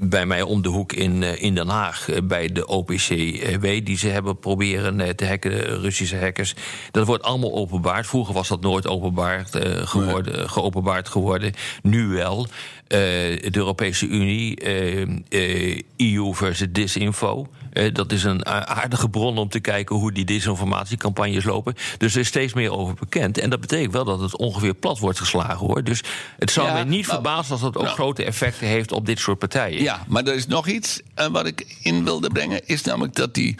[0.00, 2.08] Eh, eh, eh, bij mij om de hoek in, eh, in Den Haag.
[2.08, 6.54] eh, bij de OPCW die ze hebben proberen eh, te hacken, de Russische hackers.
[6.90, 8.06] Dat wordt allemaal openbaard.
[8.06, 11.52] Vroeger was dat nooit openbaard, eh, geworden, geopenbaard geworden.
[11.82, 12.46] Nu wel.
[12.88, 17.46] Eh, de Europese Unie, eh, eh, EU versus Disinfo.
[17.92, 21.74] Dat is een aardige bron om te kijken hoe die disinformatiecampagnes lopen.
[21.98, 23.38] Dus er is steeds meer over bekend.
[23.38, 25.84] En dat betekent wel dat het ongeveer plat wordt geslagen hoor.
[25.84, 26.02] Dus
[26.38, 27.94] het zou Ja, mij niet maar- verbazen als dat ook nou.
[27.94, 29.82] grote effecten heeft op dit soort partijen.
[29.82, 31.00] Ja, maar er is nog iets
[31.32, 32.66] wat ik in wilde brengen.
[32.66, 33.54] Is namelijk dat die,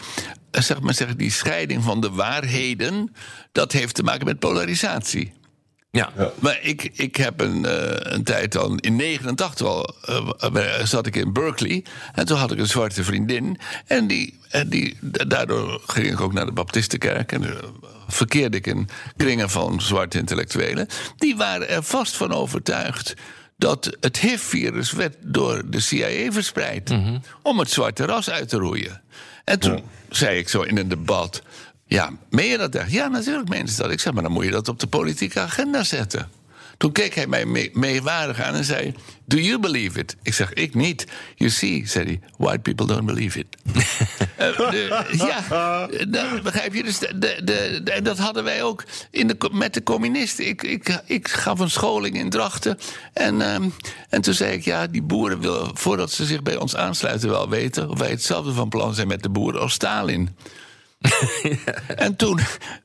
[0.51, 3.13] zeg maar zeggen, die scheiding van de waarheden.
[3.51, 5.31] dat heeft te maken met polarisatie.
[5.91, 6.11] Ja.
[6.39, 9.95] Maar ik, ik heb een, eh, een tijd al, in 89 al,
[10.41, 11.85] eh, zat ik in Berkeley.
[12.13, 13.59] En toen had ik een zwarte vriendin.
[13.85, 14.97] En, die, en die,
[15.27, 17.31] daardoor ging ik ook naar de Baptistenkerk.
[17.31, 17.55] En eh,
[18.07, 20.87] verkeerde ik in kringen van zwarte intellectuelen.
[21.17, 23.13] Die waren er vast van overtuigd
[23.57, 26.91] dat het HIV-virus werd door de CIA verspreid.
[27.41, 29.01] Om het zwarte ras uit te roeien.
[29.43, 31.41] En toen zei ik zo in een debat...
[31.89, 32.91] Ja, meen je dat echt?
[32.91, 33.91] Ja, natuurlijk meen ze dat.
[33.91, 36.29] Ik zeg, maar dan moet je dat op de politieke agenda zetten.
[36.77, 38.93] Toen keek hij mij mee- meewarig aan en zei...
[39.25, 40.15] Do you believe it?
[40.23, 41.07] Ik zeg, ik niet.
[41.35, 43.47] You see, zei hij, white people don't believe it.
[44.35, 46.83] Eh, de- ja, dat begrijp je.
[46.83, 50.47] Dus de, de, en dat hadden wij ook in de, met de communisten.
[50.47, 52.77] Ik, ik, ik gaf een scholing in Drachten.
[53.13, 53.69] En, ehm,
[54.09, 55.77] en toen zei ik, ja, die boeren willen...
[55.77, 57.89] voordat ze zich bij ons aansluiten wel weten...
[57.89, 60.35] of wij hetzelfde van plan zijn met de boeren als Stalin.
[61.95, 62.39] En toen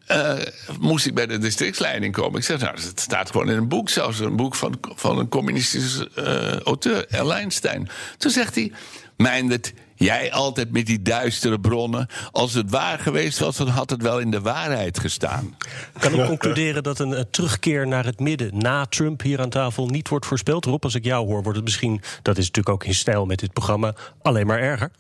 [0.07, 0.35] eh,
[0.81, 2.38] moest ik bij de districtsleiding komen.
[2.38, 3.88] Ik zeg, nou, het staat gewoon in een boek.
[3.88, 7.88] Zelfs een boek van, van een communistische eh, auteur, Erlijnstein.
[8.18, 8.72] Toen zegt hij,
[9.16, 12.07] Meindert, jij altijd met die duistere bronnen.
[12.33, 15.57] Als het waar geweest was, dan had het wel in de waarheid gestaan.
[15.98, 20.09] Kan ik concluderen dat een terugkeer naar het midden na Trump hier aan tafel niet
[20.09, 20.64] wordt voorspeld?
[20.64, 23.38] Rob, als ik jou hoor, wordt het misschien, dat is natuurlijk ook in stijl met
[23.38, 24.90] dit programma, alleen maar erger.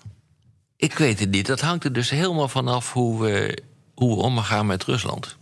[0.84, 1.46] Ik weet het niet.
[1.46, 3.58] Dat hangt er dus helemaal vanaf hoe we,
[3.94, 5.36] hoe we omgaan met Rusland.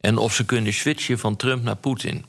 [0.00, 2.24] En of ze kunnen switchen van Trump naar Poetin.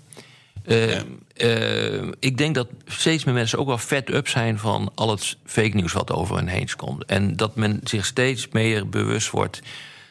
[0.63, 0.97] Eh,
[1.33, 5.37] eh, ik denk dat steeds meer mensen ook wel fed up zijn van al het
[5.45, 7.05] fake nieuws wat over hen heen komt.
[7.05, 9.61] En dat men zich steeds meer bewust wordt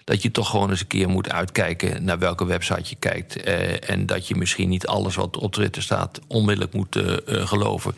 [0.04, 3.36] dat je toch gewoon eens een keer moet uitkijken naar welke website je kijkt.
[3.36, 7.94] Eh, en dat je misschien niet alles wat op Twitter staat onmiddellijk moet geloven.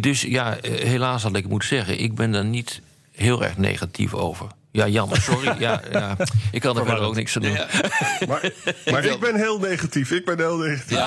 [0.00, 2.80] Dus ja, helaas had ik moeten zeggen, ik ben daar niet
[3.16, 4.46] heel erg negatief over.
[4.72, 5.54] Ja, jammer, sorry.
[5.58, 6.16] ja, ja,
[6.50, 7.52] ik kan er verder ook niks aan doen.
[7.52, 7.66] Ja,
[8.28, 8.50] Maar,
[8.90, 10.10] maar ik ben heel negatief.
[10.10, 10.98] Ik ben heel negatief.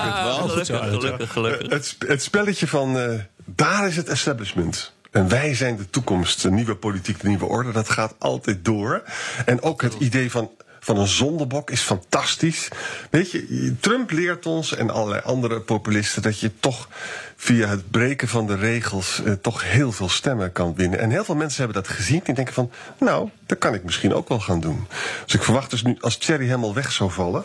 [0.66, 0.78] zo.
[0.78, 1.70] gelukkig, gelukkig.
[1.70, 4.92] Het, het spelletje van eh, daar is het establishment.
[5.10, 7.72] En wij zijn de toekomst, de nieuwe politiek, de nieuwe orde.
[7.72, 9.02] Dat gaat altijd door.
[9.44, 12.68] En ook het idee van, van een zondebok is fantastisch.
[13.10, 16.88] Weet je, Trump leert ons en allerlei andere populisten dat je toch
[17.36, 20.98] via het breken van de regels eh, toch heel veel stemmen kan winnen.
[20.98, 22.20] En heel veel mensen hebben dat gezien.
[22.24, 24.86] Die denken van, nou, dat kan ik misschien ook wel gaan doen.
[25.24, 27.44] Dus ik verwacht dus nu, als Thierry helemaal weg zou vallen,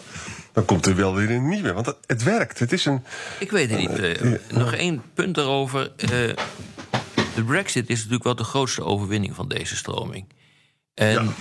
[0.54, 1.74] dan komt er wel weer een nieuwe.
[1.74, 2.60] Want het, het werkt.
[2.60, 3.04] Het is een.
[3.40, 4.00] Ik weet het niet.
[4.00, 5.92] eh, nog één punt daarover.
[5.96, 6.10] Eh,
[7.36, 10.26] de Brexit is natuurlijk wel de grootste overwinning van deze stroming.
[10.94, 11.36] En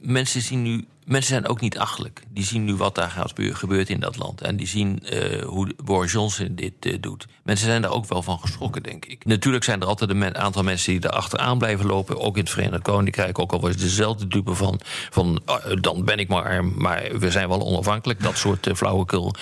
[0.00, 2.22] mensen, zien nu, mensen zijn ook niet achterlijk.
[2.28, 4.40] Die zien nu wat daar gaat gebeurt in dat land.
[4.40, 7.26] En die zien eh, hoe Boris Johnson dit eh, doet.
[7.42, 9.24] Mensen zijn daar ook wel van geschrokken, denk ik.
[9.24, 12.20] Natuurlijk zijn er altijd een aantal mensen die er achteraan blijven lopen.
[12.20, 13.38] Ook in het Verenigd Koninkrijk.
[13.38, 16.74] Ook al was dezelfde dupe van, van ah, dan ben ik maar arm.
[16.76, 18.22] Maar we zijn wel onafhankelijk.
[18.22, 19.34] Dat soort eh, flauwekul.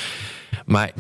[0.66, 0.92] Maar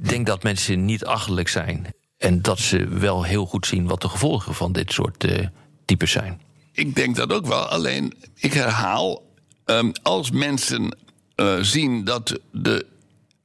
[0.00, 1.86] ik denk dat mensen niet achterlijk zijn.
[2.18, 5.46] En dat ze wel heel goed zien wat de gevolgen van dit soort eh,
[5.84, 6.40] types zijn.
[6.72, 7.64] Ik denk dat ook wel.
[7.64, 9.22] Alleen, ik herhaal,
[9.64, 10.96] ehm, als mensen
[11.34, 12.86] eh, zien dat de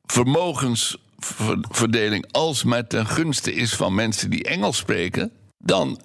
[0.05, 5.99] vermogensverdeling alsmaar ten gunste is van mensen die Engels spreken, dan.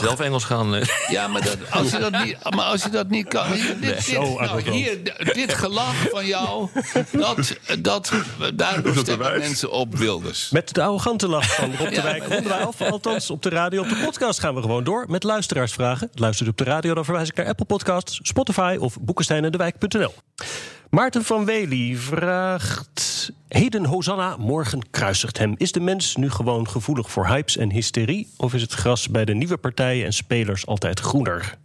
[0.00, 0.74] Zelf Engels gaan.
[0.74, 3.50] eh, ja, maar, dat, als je dat niet, maar als je dat niet kan.
[3.50, 4.98] Dit, dit, Zo nou, hier,
[5.32, 6.68] dit gelach van jou,
[7.10, 8.06] dat, dat,
[8.56, 9.42] stemmen eruit?
[9.42, 10.50] mensen op Wilders.
[10.50, 12.80] Met de arrogante lach van Rob de Wijk ronden wij af.
[12.80, 13.82] Althans, op de radio.
[13.82, 16.10] Op de podcast gaan we gewoon door met luisteraarsvragen.
[16.14, 20.14] Luistert u op de radio, dan verwijs ik naar Apple Podcasts, Spotify of boekensteinendewijk.nl.
[20.94, 23.30] Maarten van Wely vraagt...
[23.48, 25.54] Heden Hosanna, morgen kruisigt hem.
[25.56, 28.28] Is de mens nu gewoon gevoelig voor hypes en hysterie?
[28.36, 31.58] Of is het gras bij de nieuwe partijen en spelers altijd groener?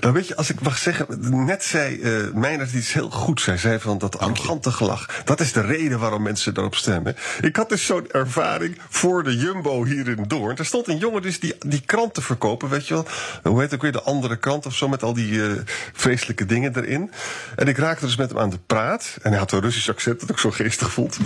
[0.00, 1.06] Nou weet je, als ik mag zeggen,
[1.44, 3.40] net zei uh, Meijnerd iets heel goed.
[3.40, 5.22] Zij zei van dat arrogante gelach.
[5.24, 7.16] Dat is de reden waarom mensen daarop stemmen.
[7.40, 10.56] Ik had dus zo'n ervaring voor de Jumbo hier in Doorn.
[10.56, 13.06] Er stond een jongen dus die, die kranten verkopen, weet je wel.
[13.42, 15.52] Hoe heet het ook weer, de andere krant of zo, met al die uh,
[15.92, 17.10] vreselijke dingen erin.
[17.56, 19.16] En ik raakte dus met hem aan de praat.
[19.22, 21.18] En hij had een Russisch accent, dat ik zo geestig vond.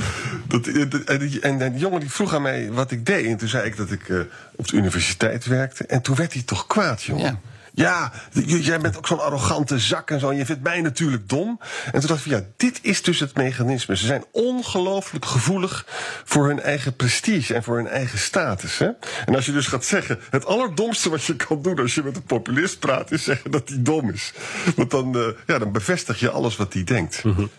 [0.47, 3.27] Dat, en, die, en, en die jongen die vroeg aan mij wat ik deed.
[3.27, 4.21] En toen zei ik dat ik uh,
[4.57, 5.87] op de universiteit werkte.
[5.87, 7.25] En toen werd hij toch kwaad, jongen.
[7.25, 7.41] Ja.
[7.77, 8.13] Ja,
[8.47, 10.31] jij bent ook zo'n arrogante zak en zo.
[10.31, 11.61] En je vindt mij natuurlijk dom.
[11.93, 13.97] En toen dacht ik, ja, dit is dus het mechanisme.
[13.97, 15.85] Ze zijn ongelooflijk gevoelig
[16.25, 18.79] voor hun eigen prestige en voor hun eigen status.
[18.79, 18.91] Hè?
[19.27, 22.17] En als je dus gaat zeggen, het allerdomste wat je kan doen als je met
[22.17, 24.33] een populist praat, is zeggen dat hij dom is.
[24.77, 27.25] Want dan, uh, ja, dan bevestig je alles wat hij denkt.
[27.25, 27.51] Mm -hmm.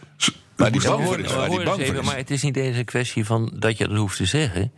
[0.56, 2.03] Maar die bang voor is.
[2.03, 4.71] Maar, het is niet deze kwestie van dat je dat hoeft te zeggen.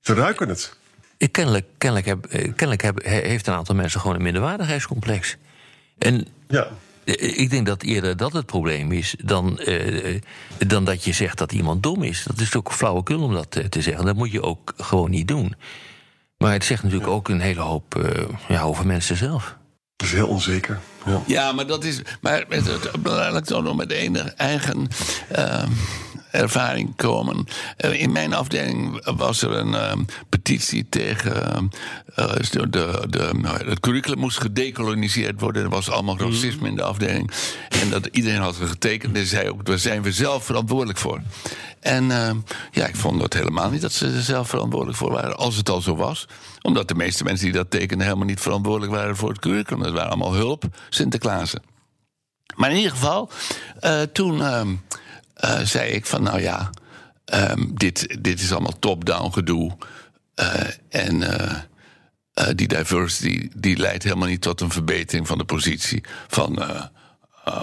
[0.00, 0.76] Ze ruiken het.
[1.18, 5.36] Ik, kennelijk, kennelijk, heb, kennelijk heb, heeft een aantal mensen gewoon een minderwaardigheidscomplex.
[5.98, 6.68] En ja.
[7.04, 10.20] ik denk dat eerder dat het probleem is dan, uh,
[10.66, 12.24] dan dat je zegt dat iemand dom is.
[12.26, 14.04] Dat is ook flauwekul om dat te zeggen.
[14.04, 15.54] Dat moet je ook gewoon niet doen.
[16.38, 19.56] Maar het zegt natuurlijk ook een hele hoop uh, ja, over mensen zelf.
[19.96, 20.78] Dat is heel onzeker.
[21.06, 22.00] Ja, ja maar dat is.
[22.20, 22.84] Maar met het,
[23.36, 24.88] ik toch nog met enige eigen.
[25.38, 25.62] Uh,
[26.36, 27.46] ervaring komen.
[27.84, 29.92] Uh, in mijn afdeling was er een uh,
[30.28, 31.70] petitie tegen.
[32.18, 33.30] Uh, de, de, de,
[33.64, 35.62] het curriculum moest gedecoloniseerd worden.
[35.62, 37.30] Er was allemaal racisme in de afdeling.
[37.68, 39.16] En dat iedereen had er getekend.
[39.16, 41.20] En zei ook: daar zijn we zelf verantwoordelijk voor.
[41.80, 42.04] En
[42.70, 45.36] ja, ik vond dat helemaal niet dat ze er zelf verantwoordelijk voor waren.
[45.36, 46.26] Als het al zo was.
[46.62, 49.82] Omdat de meeste mensen die dat tekenden helemaal niet verantwoordelijk waren voor het curriculum.
[49.82, 51.62] Dat waren allemaal hulp, Sinterklaasen.
[52.56, 53.30] Maar in ieder geval,
[53.80, 54.42] uh, toen
[55.44, 56.70] uh, zei ik van nou ja,
[57.34, 59.76] um, dit, dit is allemaal top-down gedoe.
[60.40, 61.24] Uh, en
[62.54, 66.62] die diversity die leidt helemaal niet tot een verbetering van de positie van,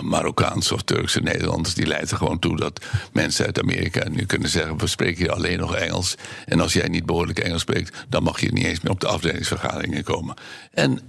[0.01, 4.49] Marokkaanse of Turkse Nederlanders, die leidt er gewoon toe dat mensen uit Amerika nu kunnen
[4.49, 6.15] zeggen: we spreken hier alleen nog Engels.
[6.45, 9.07] En als jij niet behoorlijk Engels spreekt, dan mag je niet eens meer op de
[9.07, 10.35] afdelingsvergaderingen komen.
[10.71, 10.99] En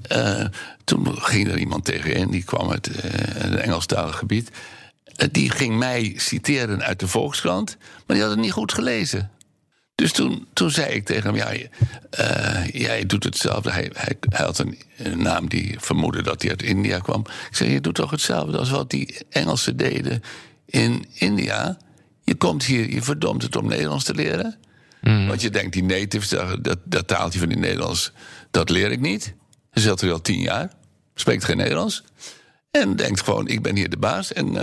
[0.85, 2.91] toen ging er iemand tegenin, die kwam uit
[3.35, 4.51] een Engelstalig gebied.
[5.31, 9.31] Die ging mij citeren uit de Volkskrant, maar die had het niet goed gelezen.
[9.95, 11.53] Dus toen, toen zei ik tegen hem: ja,
[12.21, 13.71] uh, jij doet hetzelfde.
[13.71, 14.79] Hij, hij, hij had een,
[15.17, 17.21] naam die vermoedde dat hij uit India kwam.
[17.51, 20.23] Ik zei: Je doet toch hetzelfde als wat die Engelsen deden
[20.67, 21.77] in India?
[22.23, 24.57] Je komt hier, je verdomt het om Nederlands te leren.
[25.01, 25.27] Mm.
[25.27, 28.13] Want je denkt, die natives, dat, dat taaltje van die Nederlands,
[28.51, 29.35] dat leer ik niet.
[29.71, 30.71] Hij zit er al tien jaar,
[31.15, 32.05] spreekt geen Nederlands.
[32.81, 34.33] En denkt gewoon: Ik ben hier de baas.
[34.33, 34.63] En, uh,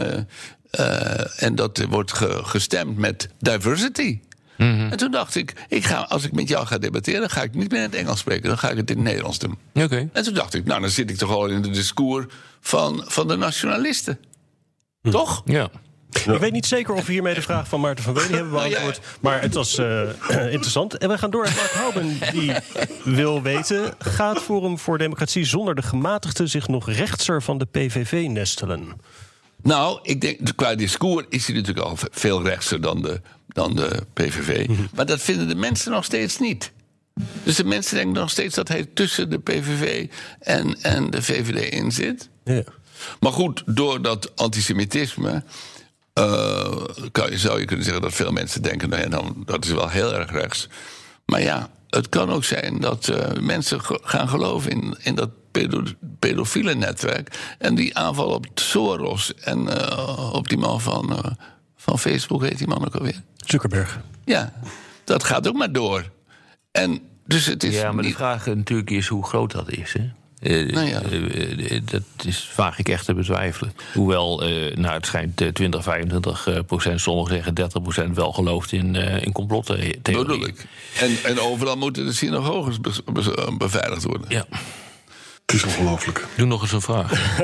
[0.80, 4.20] uh, en dat wordt ge, gestemd met diversity.
[4.58, 4.92] Mm-hmm.
[4.92, 7.72] En toen dacht ik, ik ga, als ik met jou ga debatteren, ga ik niet
[7.72, 9.58] meer in het Engels spreken, dan ga ik het in het Nederlands doen.
[9.74, 10.10] Okay.
[10.14, 12.26] En toen dacht ik, nou, dan zit ik toch al in het discours
[12.60, 14.20] van, van de nationalisten.
[15.02, 15.10] Hm.
[15.10, 15.42] Toch?
[15.46, 15.70] Ja.
[16.26, 16.34] Ja.
[16.34, 19.00] Ik weet niet zeker of we hiermee de vraag van Maarten van Wely hebben beantwoord.
[19.22, 20.02] Maar het was uh,
[20.52, 20.98] interessant.
[20.98, 21.44] En we gaan door.
[21.44, 22.54] Mark Houben die
[23.18, 23.94] wil weten...
[24.00, 26.50] gaat Forum voor Democratie zonder de gematigden...
[26.50, 28.92] zich nog rechtser van de PVV nestelen?
[29.62, 34.06] Nou, ik denk, qua discours is hij natuurlijk al veel rechtser dan de, dan de
[34.14, 34.66] PVV.
[34.66, 34.90] -hmm.
[34.96, 36.72] Maar dat vinden de mensen nog steeds niet.
[37.44, 40.08] Dus de mensen denken nog steeds dat hij tussen de PVV
[40.40, 42.30] en, en de VVD in zit.
[42.44, 42.64] Ja.
[43.20, 45.44] Maar goed, door dat antisemitisme...
[46.22, 48.90] Uh, kan zou je kunnen zeggen dat veel mensen denken...
[48.90, 50.68] Nou ja, dan, dat is wel heel erg rechts.
[51.26, 55.84] Maar ja, het kan ook zijn dat uh, mensen gaan geloven in, in dat pedo
[56.20, 57.56] pedofiele netwerk.
[57.60, 61.32] En die aanval op Soros en uh, op die man van, uh,
[61.76, 63.22] van Facebook, heet die man ook alweer?
[63.36, 64.00] Zuckerberg.
[64.26, 64.54] Ja,
[65.04, 66.10] dat gaat ook maar door.
[66.72, 68.12] En dus het is ja, maar niet...
[68.12, 69.94] de vraag natuurlijk is hoe groot dat is.
[69.94, 70.10] Hè?
[70.42, 71.02] Uh, nou ja.
[71.12, 73.74] uh, dat is, vaag ik echt te betwijfelen.
[73.94, 78.96] Hoewel, uh, nou, het schijnt 20, 25 procent, sommigen zeggen 30 procent wel gelooft in,
[78.96, 80.00] in complottheorieën.
[81.00, 84.26] En, en overal moeten de synagoges be be beveiligd worden.
[84.30, 84.46] Ja.
[85.46, 86.28] Het is ongelooflijk.
[86.38, 87.40] Doe nog eens een vraag.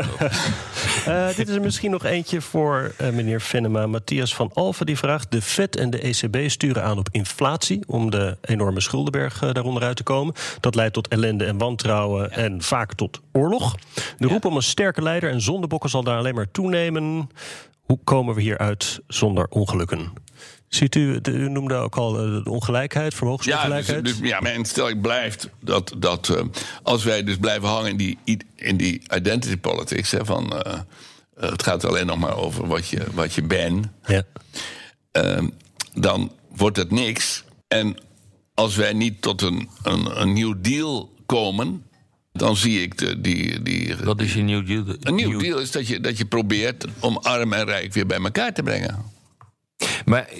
[1.08, 3.88] uh, dit is er misschien nog eentje voor uh, meneer Venema.
[3.88, 5.32] Matthias van Alphen die vraagt...
[5.32, 7.84] de FED en de ECB sturen aan op inflatie...
[7.88, 10.34] om de enorme schuldenberg uh, daaronder uit te komen.
[10.60, 12.36] Dat leidt tot ellende en wantrouwen ja.
[12.36, 13.76] en vaak tot oorlog.
[14.18, 14.50] De roep ja.
[14.50, 17.30] om een sterke leider en zondebokken zal daar alleen maar toenemen.
[17.86, 20.14] Hoe komen we hieruit zonder ongelukken?
[20.68, 23.98] Ziet u, u noemde ook al de ongelijkheid, vermogensongelijkheid.
[23.98, 26.42] Ja, dus, dus, ja mijn stelling blijft dat, dat uh,
[26.84, 28.18] als wij dus blijven hangen in die,
[28.56, 30.12] in die identity politics...
[30.12, 30.80] Hè, van, uh, uh,
[31.50, 33.88] het gaat alleen nog maar over wat je, wat je bent...
[34.06, 34.24] Ja.
[35.94, 37.44] dan wordt het niks.
[37.68, 37.98] En
[38.54, 41.84] als wij niet tot een, een, een nieuw deal komen...
[42.34, 43.96] dan zie ik de, die, die...
[44.04, 44.84] Wat is een nieuw deal?
[45.02, 48.06] Een nieuw, nieuw deal is dat je, dat je probeert om arm en rijk weer
[48.06, 49.16] bij elkaar te brengen.
[50.10, 50.32] Maar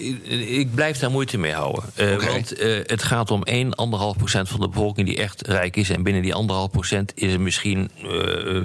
[0.48, 1.84] ik blijf daar moeite mee houden.
[1.96, 2.32] Uh, okay.
[2.32, 3.72] Want uh, het gaat om 1, 1,5
[4.16, 5.90] procent van de bevolking die echt rijk is.
[5.90, 8.62] En binnen die 1,5 procent is er misschien uh,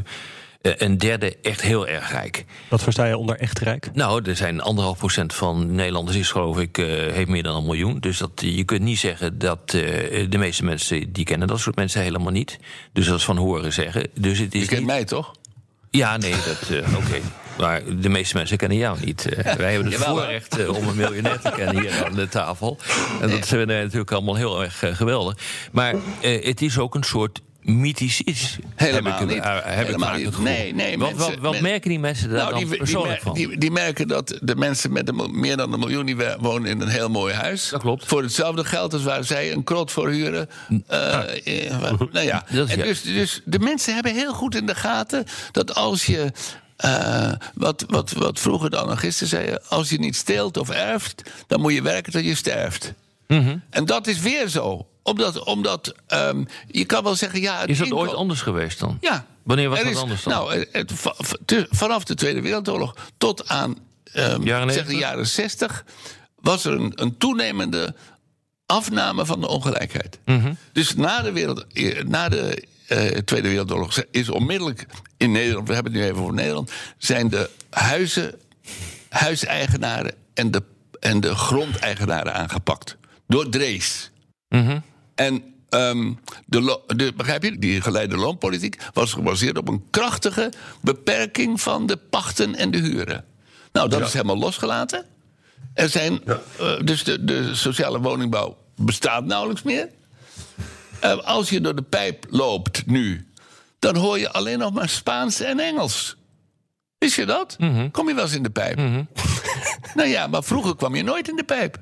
[0.61, 2.45] een derde echt heel erg rijk.
[2.69, 3.89] Wat versta je onder echt rijk?
[3.93, 4.61] Nou, er zijn
[4.95, 6.75] 1,5 procent van Nederlanders is geloof ik
[7.11, 7.99] heeft meer dan een miljoen.
[7.99, 12.01] Dus dat, je kunt niet zeggen dat de meeste mensen die kennen dat soort mensen
[12.01, 12.59] helemaal niet.
[12.93, 14.07] Dus dat is van horen zeggen.
[14.13, 14.89] Dus het is je kent niet...
[14.89, 15.31] mij toch?
[15.89, 16.97] Ja, nee, dat oké.
[16.97, 17.21] Okay.
[17.57, 19.25] Maar de meeste mensen kennen jou niet.
[19.25, 22.27] Uh, wij hebben het Jawel, voorrecht uh, om een miljonair te kennen hier aan de
[22.27, 22.77] tafel.
[23.21, 25.37] En dat vinden wij natuurlijk allemaal heel erg uh, geweldig.
[25.71, 28.57] Maar het is ook een soort mythisch iets.
[28.75, 29.43] Helemaal heb ik, niet.
[29.43, 30.39] heb Helemaal ik niet.
[30.39, 33.33] Nee, nee, wat, mensen, wat, merken die mensen daar nou, dan die, persoonlijk die, van?
[33.33, 36.05] die, die, merken dat de mensen met een, meer dan een miljoen...
[36.05, 37.69] die wonen in een heel mooi huis.
[37.69, 38.05] Dat klopt.
[38.05, 40.49] Voor hetzelfde geld als waar zij een krot voor huren.
[40.69, 40.79] Uh,
[42.11, 42.45] nou ja.
[42.49, 45.25] Dat is en dus, dus de mensen hebben heel goed in de gaten...
[45.51, 46.31] dat als je
[46.85, 49.61] uh, wat, wat, wat vroeger de anarchisten zeiden...
[49.67, 52.93] als je niet steelt of erft, dan moet je werken tot je sterft.
[53.27, 53.61] Mm -hmm.
[53.69, 54.87] En dat is weer zo.
[55.01, 57.41] Omdat, omdat um, je kan wel zeggen...
[57.41, 58.97] Ja, is dat ooit anders geweest dan?
[59.01, 59.25] Ja.
[59.43, 60.33] Wanneer was dat is, anders dan?
[60.33, 60.91] Nou, het,
[61.69, 63.77] vanaf de Tweede Wereldoorlog tot aan
[64.15, 65.85] um, jaren, zeg de jaren 60...
[66.35, 67.95] was er een, een toenemende
[68.65, 70.19] afname van de ongelijkheid.
[70.25, 70.57] Mm -hmm.
[70.71, 71.65] Dus na de, wereld,
[72.07, 72.67] na de
[73.25, 74.85] Tweede Wereldoorlog is onmiddellijk
[75.17, 78.35] in Nederland, we hebben het nu even over Nederland, zijn de huizen,
[79.09, 80.63] huiseigenaren en de,
[80.99, 82.97] en de grondeigenaren aangepakt.
[83.27, 84.11] Door Drees.
[84.49, 84.83] Mm -hmm.
[85.15, 90.51] En um, de, de, begrijp je, die geleide loonpolitiek was gebaseerd op een krachtige
[90.81, 93.25] beperking van de pachten en de huren.
[93.71, 94.05] Nou, dat ja.
[94.05, 95.05] is helemaal losgelaten.
[95.73, 96.41] Er zijn, ja.
[96.61, 99.89] uh, dus de, de sociale woningbouw bestaat nauwelijks meer.
[101.05, 103.27] Uh, als je door de pijp loopt nu,
[103.79, 106.15] dan hoor je alleen nog maar Spaans en Engels.
[106.97, 107.55] Wist je dat?
[107.59, 107.89] Mhm.
[107.91, 108.77] Kom je wel eens in de pijp?
[109.95, 111.77] nou ja, maar vroeger kwam je nooit in de pijp.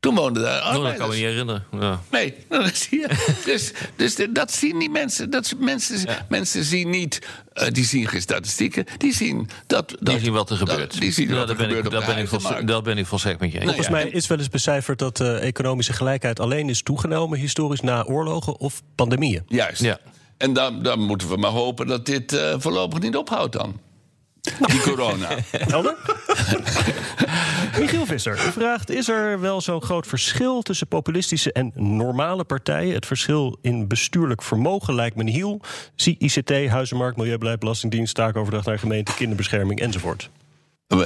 [0.00, 1.16] Toen woonden daar Oh, dat kan me arbeiders.
[1.16, 1.64] niet herinneren.
[1.80, 2.00] Ja.
[2.10, 3.34] Nee, nou, dat zie je.
[3.44, 5.30] dus, dus dat zien die mensen.
[5.30, 7.18] Dat, mensen, mensen zien niet,
[7.52, 8.84] eh, die zien geen statistieken.
[8.98, 9.88] Die zien dat.
[9.88, 11.00] Die dat zien wat er dat- gebeurt.
[11.00, 12.82] die zien Ja, wat er ben gebeurt ik, op dat de ben ik, volstrekt, dat
[12.82, 16.40] ben ik volstrekt met je Volgens mij is wel eens becijferd dat eh, economische gelijkheid
[16.40, 19.42] alleen is toegenomen historisch na oorlogen of pandemieën.
[19.48, 19.82] Juist.
[19.82, 19.98] Ja.
[20.36, 23.80] En dan, dan moeten we maar hopen dat dit eh, voorlopig niet ophoudt dan.
[24.66, 25.28] Die corona.
[25.50, 25.94] Helder?
[27.80, 32.94] Michiel Visser vraagt: Is er wel zo'n groot verschil tussen populistische en normale partijen?
[32.94, 35.60] Het verschil in bestuurlijk vermogen lijkt me nihil.
[35.94, 40.30] Zie ICT, huizenmarkt, milieubeleid, belastingdienst, taakoverdracht naar gemeente, kinderbescherming enzovoort.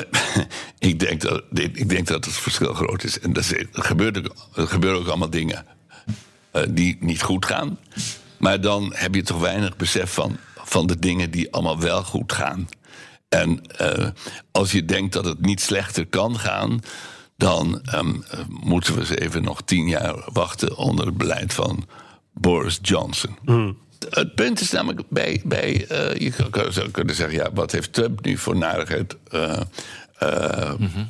[0.79, 3.21] Ik, denk dat, ik denk dat het verschil groot is.
[3.21, 5.67] En er, gebeurt ook, er gebeuren ook allemaal dingen
[6.51, 7.79] eh, die niet goed gaan.
[8.37, 12.33] Maar dan heb je toch weinig besef van, van de dingen die allemaal wel goed
[12.33, 12.69] gaan.
[13.35, 14.07] En eh,
[14.53, 16.81] als je denkt dat het niet slechter kan gaan,
[17.37, 21.87] dan ehm, eh, moeten we eens even nog tien jaar wachten onder het beleid van
[22.33, 23.37] Boris Johnson.
[24.11, 25.43] Het punt is namelijk bij.
[25.45, 26.33] bij eh, je
[26.71, 29.61] zou- kunnen zeggen: ja, wat heeft Trump nu voor narigheid eh,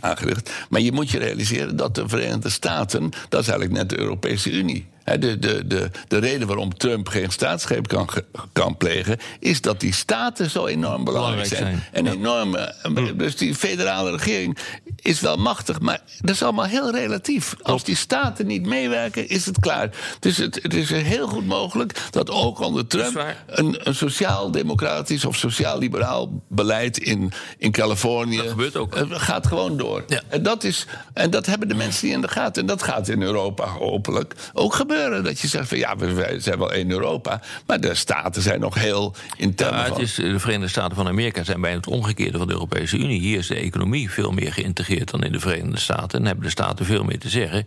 [0.01, 0.51] aangericht?
[0.69, 3.11] Maar je moet je realiseren dat de Verenigde Staten.
[3.29, 4.87] dat is eigenlijk net de Europese Unie.
[5.05, 8.09] De, de, de, de reden waarom Trump geen staatsgreep kan,
[8.53, 9.19] kan plegen.
[9.39, 12.05] is dat die staten zo enorm belangrijk, Belangrijk zijn.
[12.07, 12.59] En enorme.
[12.59, 14.59] eh, Dus die federale regering
[14.97, 17.55] is wel machtig, maar dat is allemaal heel relatief.
[17.63, 19.91] Als die staten niet meewerken, is het klaar.
[20.21, 25.37] Dus het, het is heel goed mogelijk dat ook onder Trump een, een sociaal-democratisch of
[25.37, 28.37] sociaal-liberaal beleid in, in Californië.
[28.37, 28.95] Dat gebeurt ook.
[28.95, 30.05] eh, gaat gewoon door.
[30.07, 30.21] Ja.
[30.29, 32.63] En, dat is, en dat hebben de mensen niet in de gaten.
[32.63, 34.93] En dat gaat in Europa hopelijk ook gebeuren.
[35.23, 37.41] Dat je zegt van ja, we- zijn wel één Europa.
[37.67, 39.75] Maar de staten zijn nog heel intern.
[39.75, 40.01] Ja, het van.
[40.01, 43.21] is, de Verenigde Staten van Amerika zijn bijna het omgekeerde van de Europese Unie.
[43.21, 46.19] Hier is de economie veel meer geïntegreerd dan in de Verenigde Staten.
[46.21, 47.67] En hebben de staten veel meer te zeggen.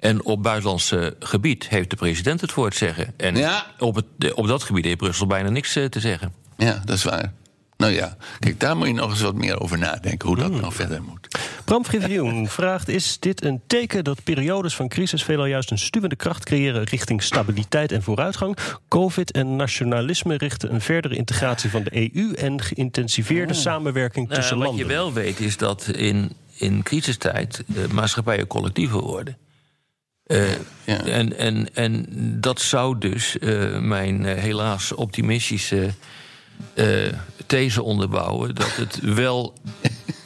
[0.00, 3.14] En op buitenlands eh, gebied heeft de president het voor het zeggen.
[3.16, 3.66] En Ja.
[3.78, 6.32] op, het, op dat gebied heeft Brussel bijna niks eh, te zeggen.
[6.56, 7.32] Ja, dat is waar.
[7.76, 10.28] Nou ja, kijk, daar moet je nog eens wat meer over nadenken.
[10.28, 11.38] Hoe dat nou verder moet.
[11.64, 16.16] Bram Frivrioen vraagt: Is dit een teken dat periodes van crisis veelal juist een stuwende
[16.16, 18.56] kracht creëren richting stabiliteit en vooruitgang?
[18.88, 24.58] Covid en nationalisme richten een verdere integratie van de EU en geïntensiveerde samenwerking Nou, tussen
[24.58, 24.86] wat landen.
[24.86, 29.36] je wel weet is dat in, in crisistijd eh, maatschappijen collectiever worden.
[30.24, 30.50] Eh,
[30.84, 31.04] Ja.
[31.04, 32.06] en, en, en
[32.40, 35.90] dat zou dus eh, mijn eh, helaas optimistische
[36.74, 37.12] eh,
[37.46, 38.54] these onderbouwen...
[38.54, 39.54] dat het wel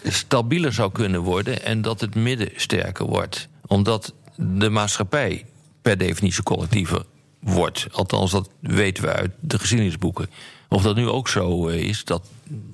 [0.02, 3.48] stabieler zou kunnen worden en dat het midden sterker wordt.
[3.66, 5.44] Omdat de maatschappij
[5.82, 7.04] per definitie collectiever
[7.40, 7.86] wordt.
[7.92, 10.30] Althans, dat weten we uit de geschiedenisboeken.
[10.68, 12.22] Of dat nu ook zo eh, is, dat,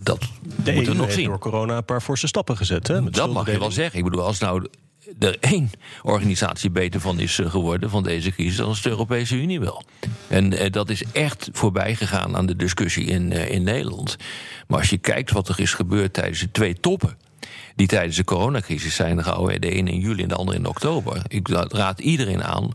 [0.03, 0.21] dat
[0.65, 1.29] de moeten we nog heeft zien.
[1.29, 2.89] door corona een paar forse stappen gezet.
[2.89, 3.99] Hè, met Dat mag je wel zeggen.
[3.99, 4.67] Ik bedoel, als nou
[5.19, 5.71] er één
[6.03, 9.83] organisatie beter van is eh, geworden van deze crisis, dan is de Europese Unie wel.
[10.29, 14.17] En eh, dat is echt voorbij gegaan aan de discussie in, eh, in Nederland.
[14.67, 17.17] Maar als je kijkt wat er is gebeurd tijdens de twee toppen.
[17.77, 21.23] Die tijdens de coronacrisis zijn gehouden, de ene in juli en de andere in oktober.
[21.29, 22.71] Ik raad iedereen aan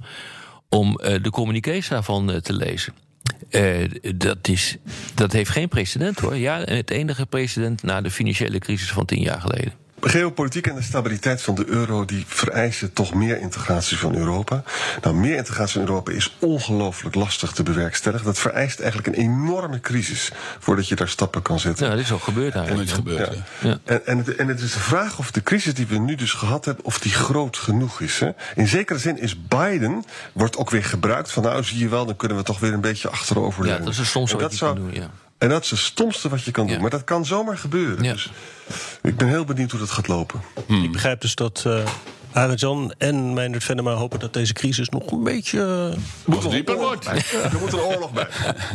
[0.70, 2.94] om de communiqués daarvan te lezen.
[4.16, 4.78] Dat, is,
[5.16, 6.36] dat heeft geen precedent hoor.
[6.36, 9.74] Ja, het enige precedent na de financiële crisis van tien jaar geleden.
[10.02, 14.64] Geopolitiek en de stabiliteit van de euro die vereisen toch meer integratie van Europa.
[15.02, 18.26] Nou, meer integratie van Europa is ongelooflijk lastig te bewerkstelligen.
[18.26, 21.84] Dat vereist eigenlijk een enorme crisis voordat je daar stappen kan zetten.
[21.86, 22.90] Nou, dat is ook gebeurd eigenlijk.
[22.90, 23.38] Nooit gebeurd.
[23.60, 23.70] Ja.
[23.70, 23.78] Ja.
[23.84, 26.34] En, en, het, en het is de vraag of de crisis die we nu dus
[26.34, 28.20] gehad hebben, of die groot genoeg is.
[28.20, 28.30] Hè?
[28.56, 32.16] In zekere zin is Biden, wordt ook weer gebruikt van nou zie je wel, dan
[32.16, 34.94] kunnen we toch weer een beetje achterover Ja, dat is En wat dat zou- doen,
[34.94, 35.10] ja.
[35.40, 36.76] En dat is het stomste wat je kan doen.
[36.76, 36.82] Ja.
[36.82, 38.04] Maar dat kan zomaar gebeuren.
[38.04, 38.14] Ja.
[38.14, 38.32] Dus
[39.02, 40.42] ik ben heel benieuwd hoe dat gaat lopen.
[40.68, 41.86] Ik begrijp dus dat uh,
[42.32, 45.94] Arend Jan en Meindert Venema hopen dat deze crisis nog een beetje.
[46.26, 47.06] Nog dieper wordt.
[47.06, 48.28] Er moet een oorlog bij.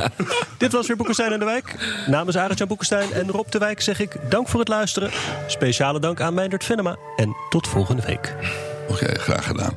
[0.59, 1.75] Dit was weer Boekenstein en de Wijk.
[2.07, 5.11] Namens Arend Jan Boekenstein en Rob de Wijk zeg ik dank voor het luisteren.
[5.47, 6.97] Speciale dank aan Meindert Venema.
[7.17, 8.35] En tot volgende week.
[8.89, 9.77] Oké, graag gedaan.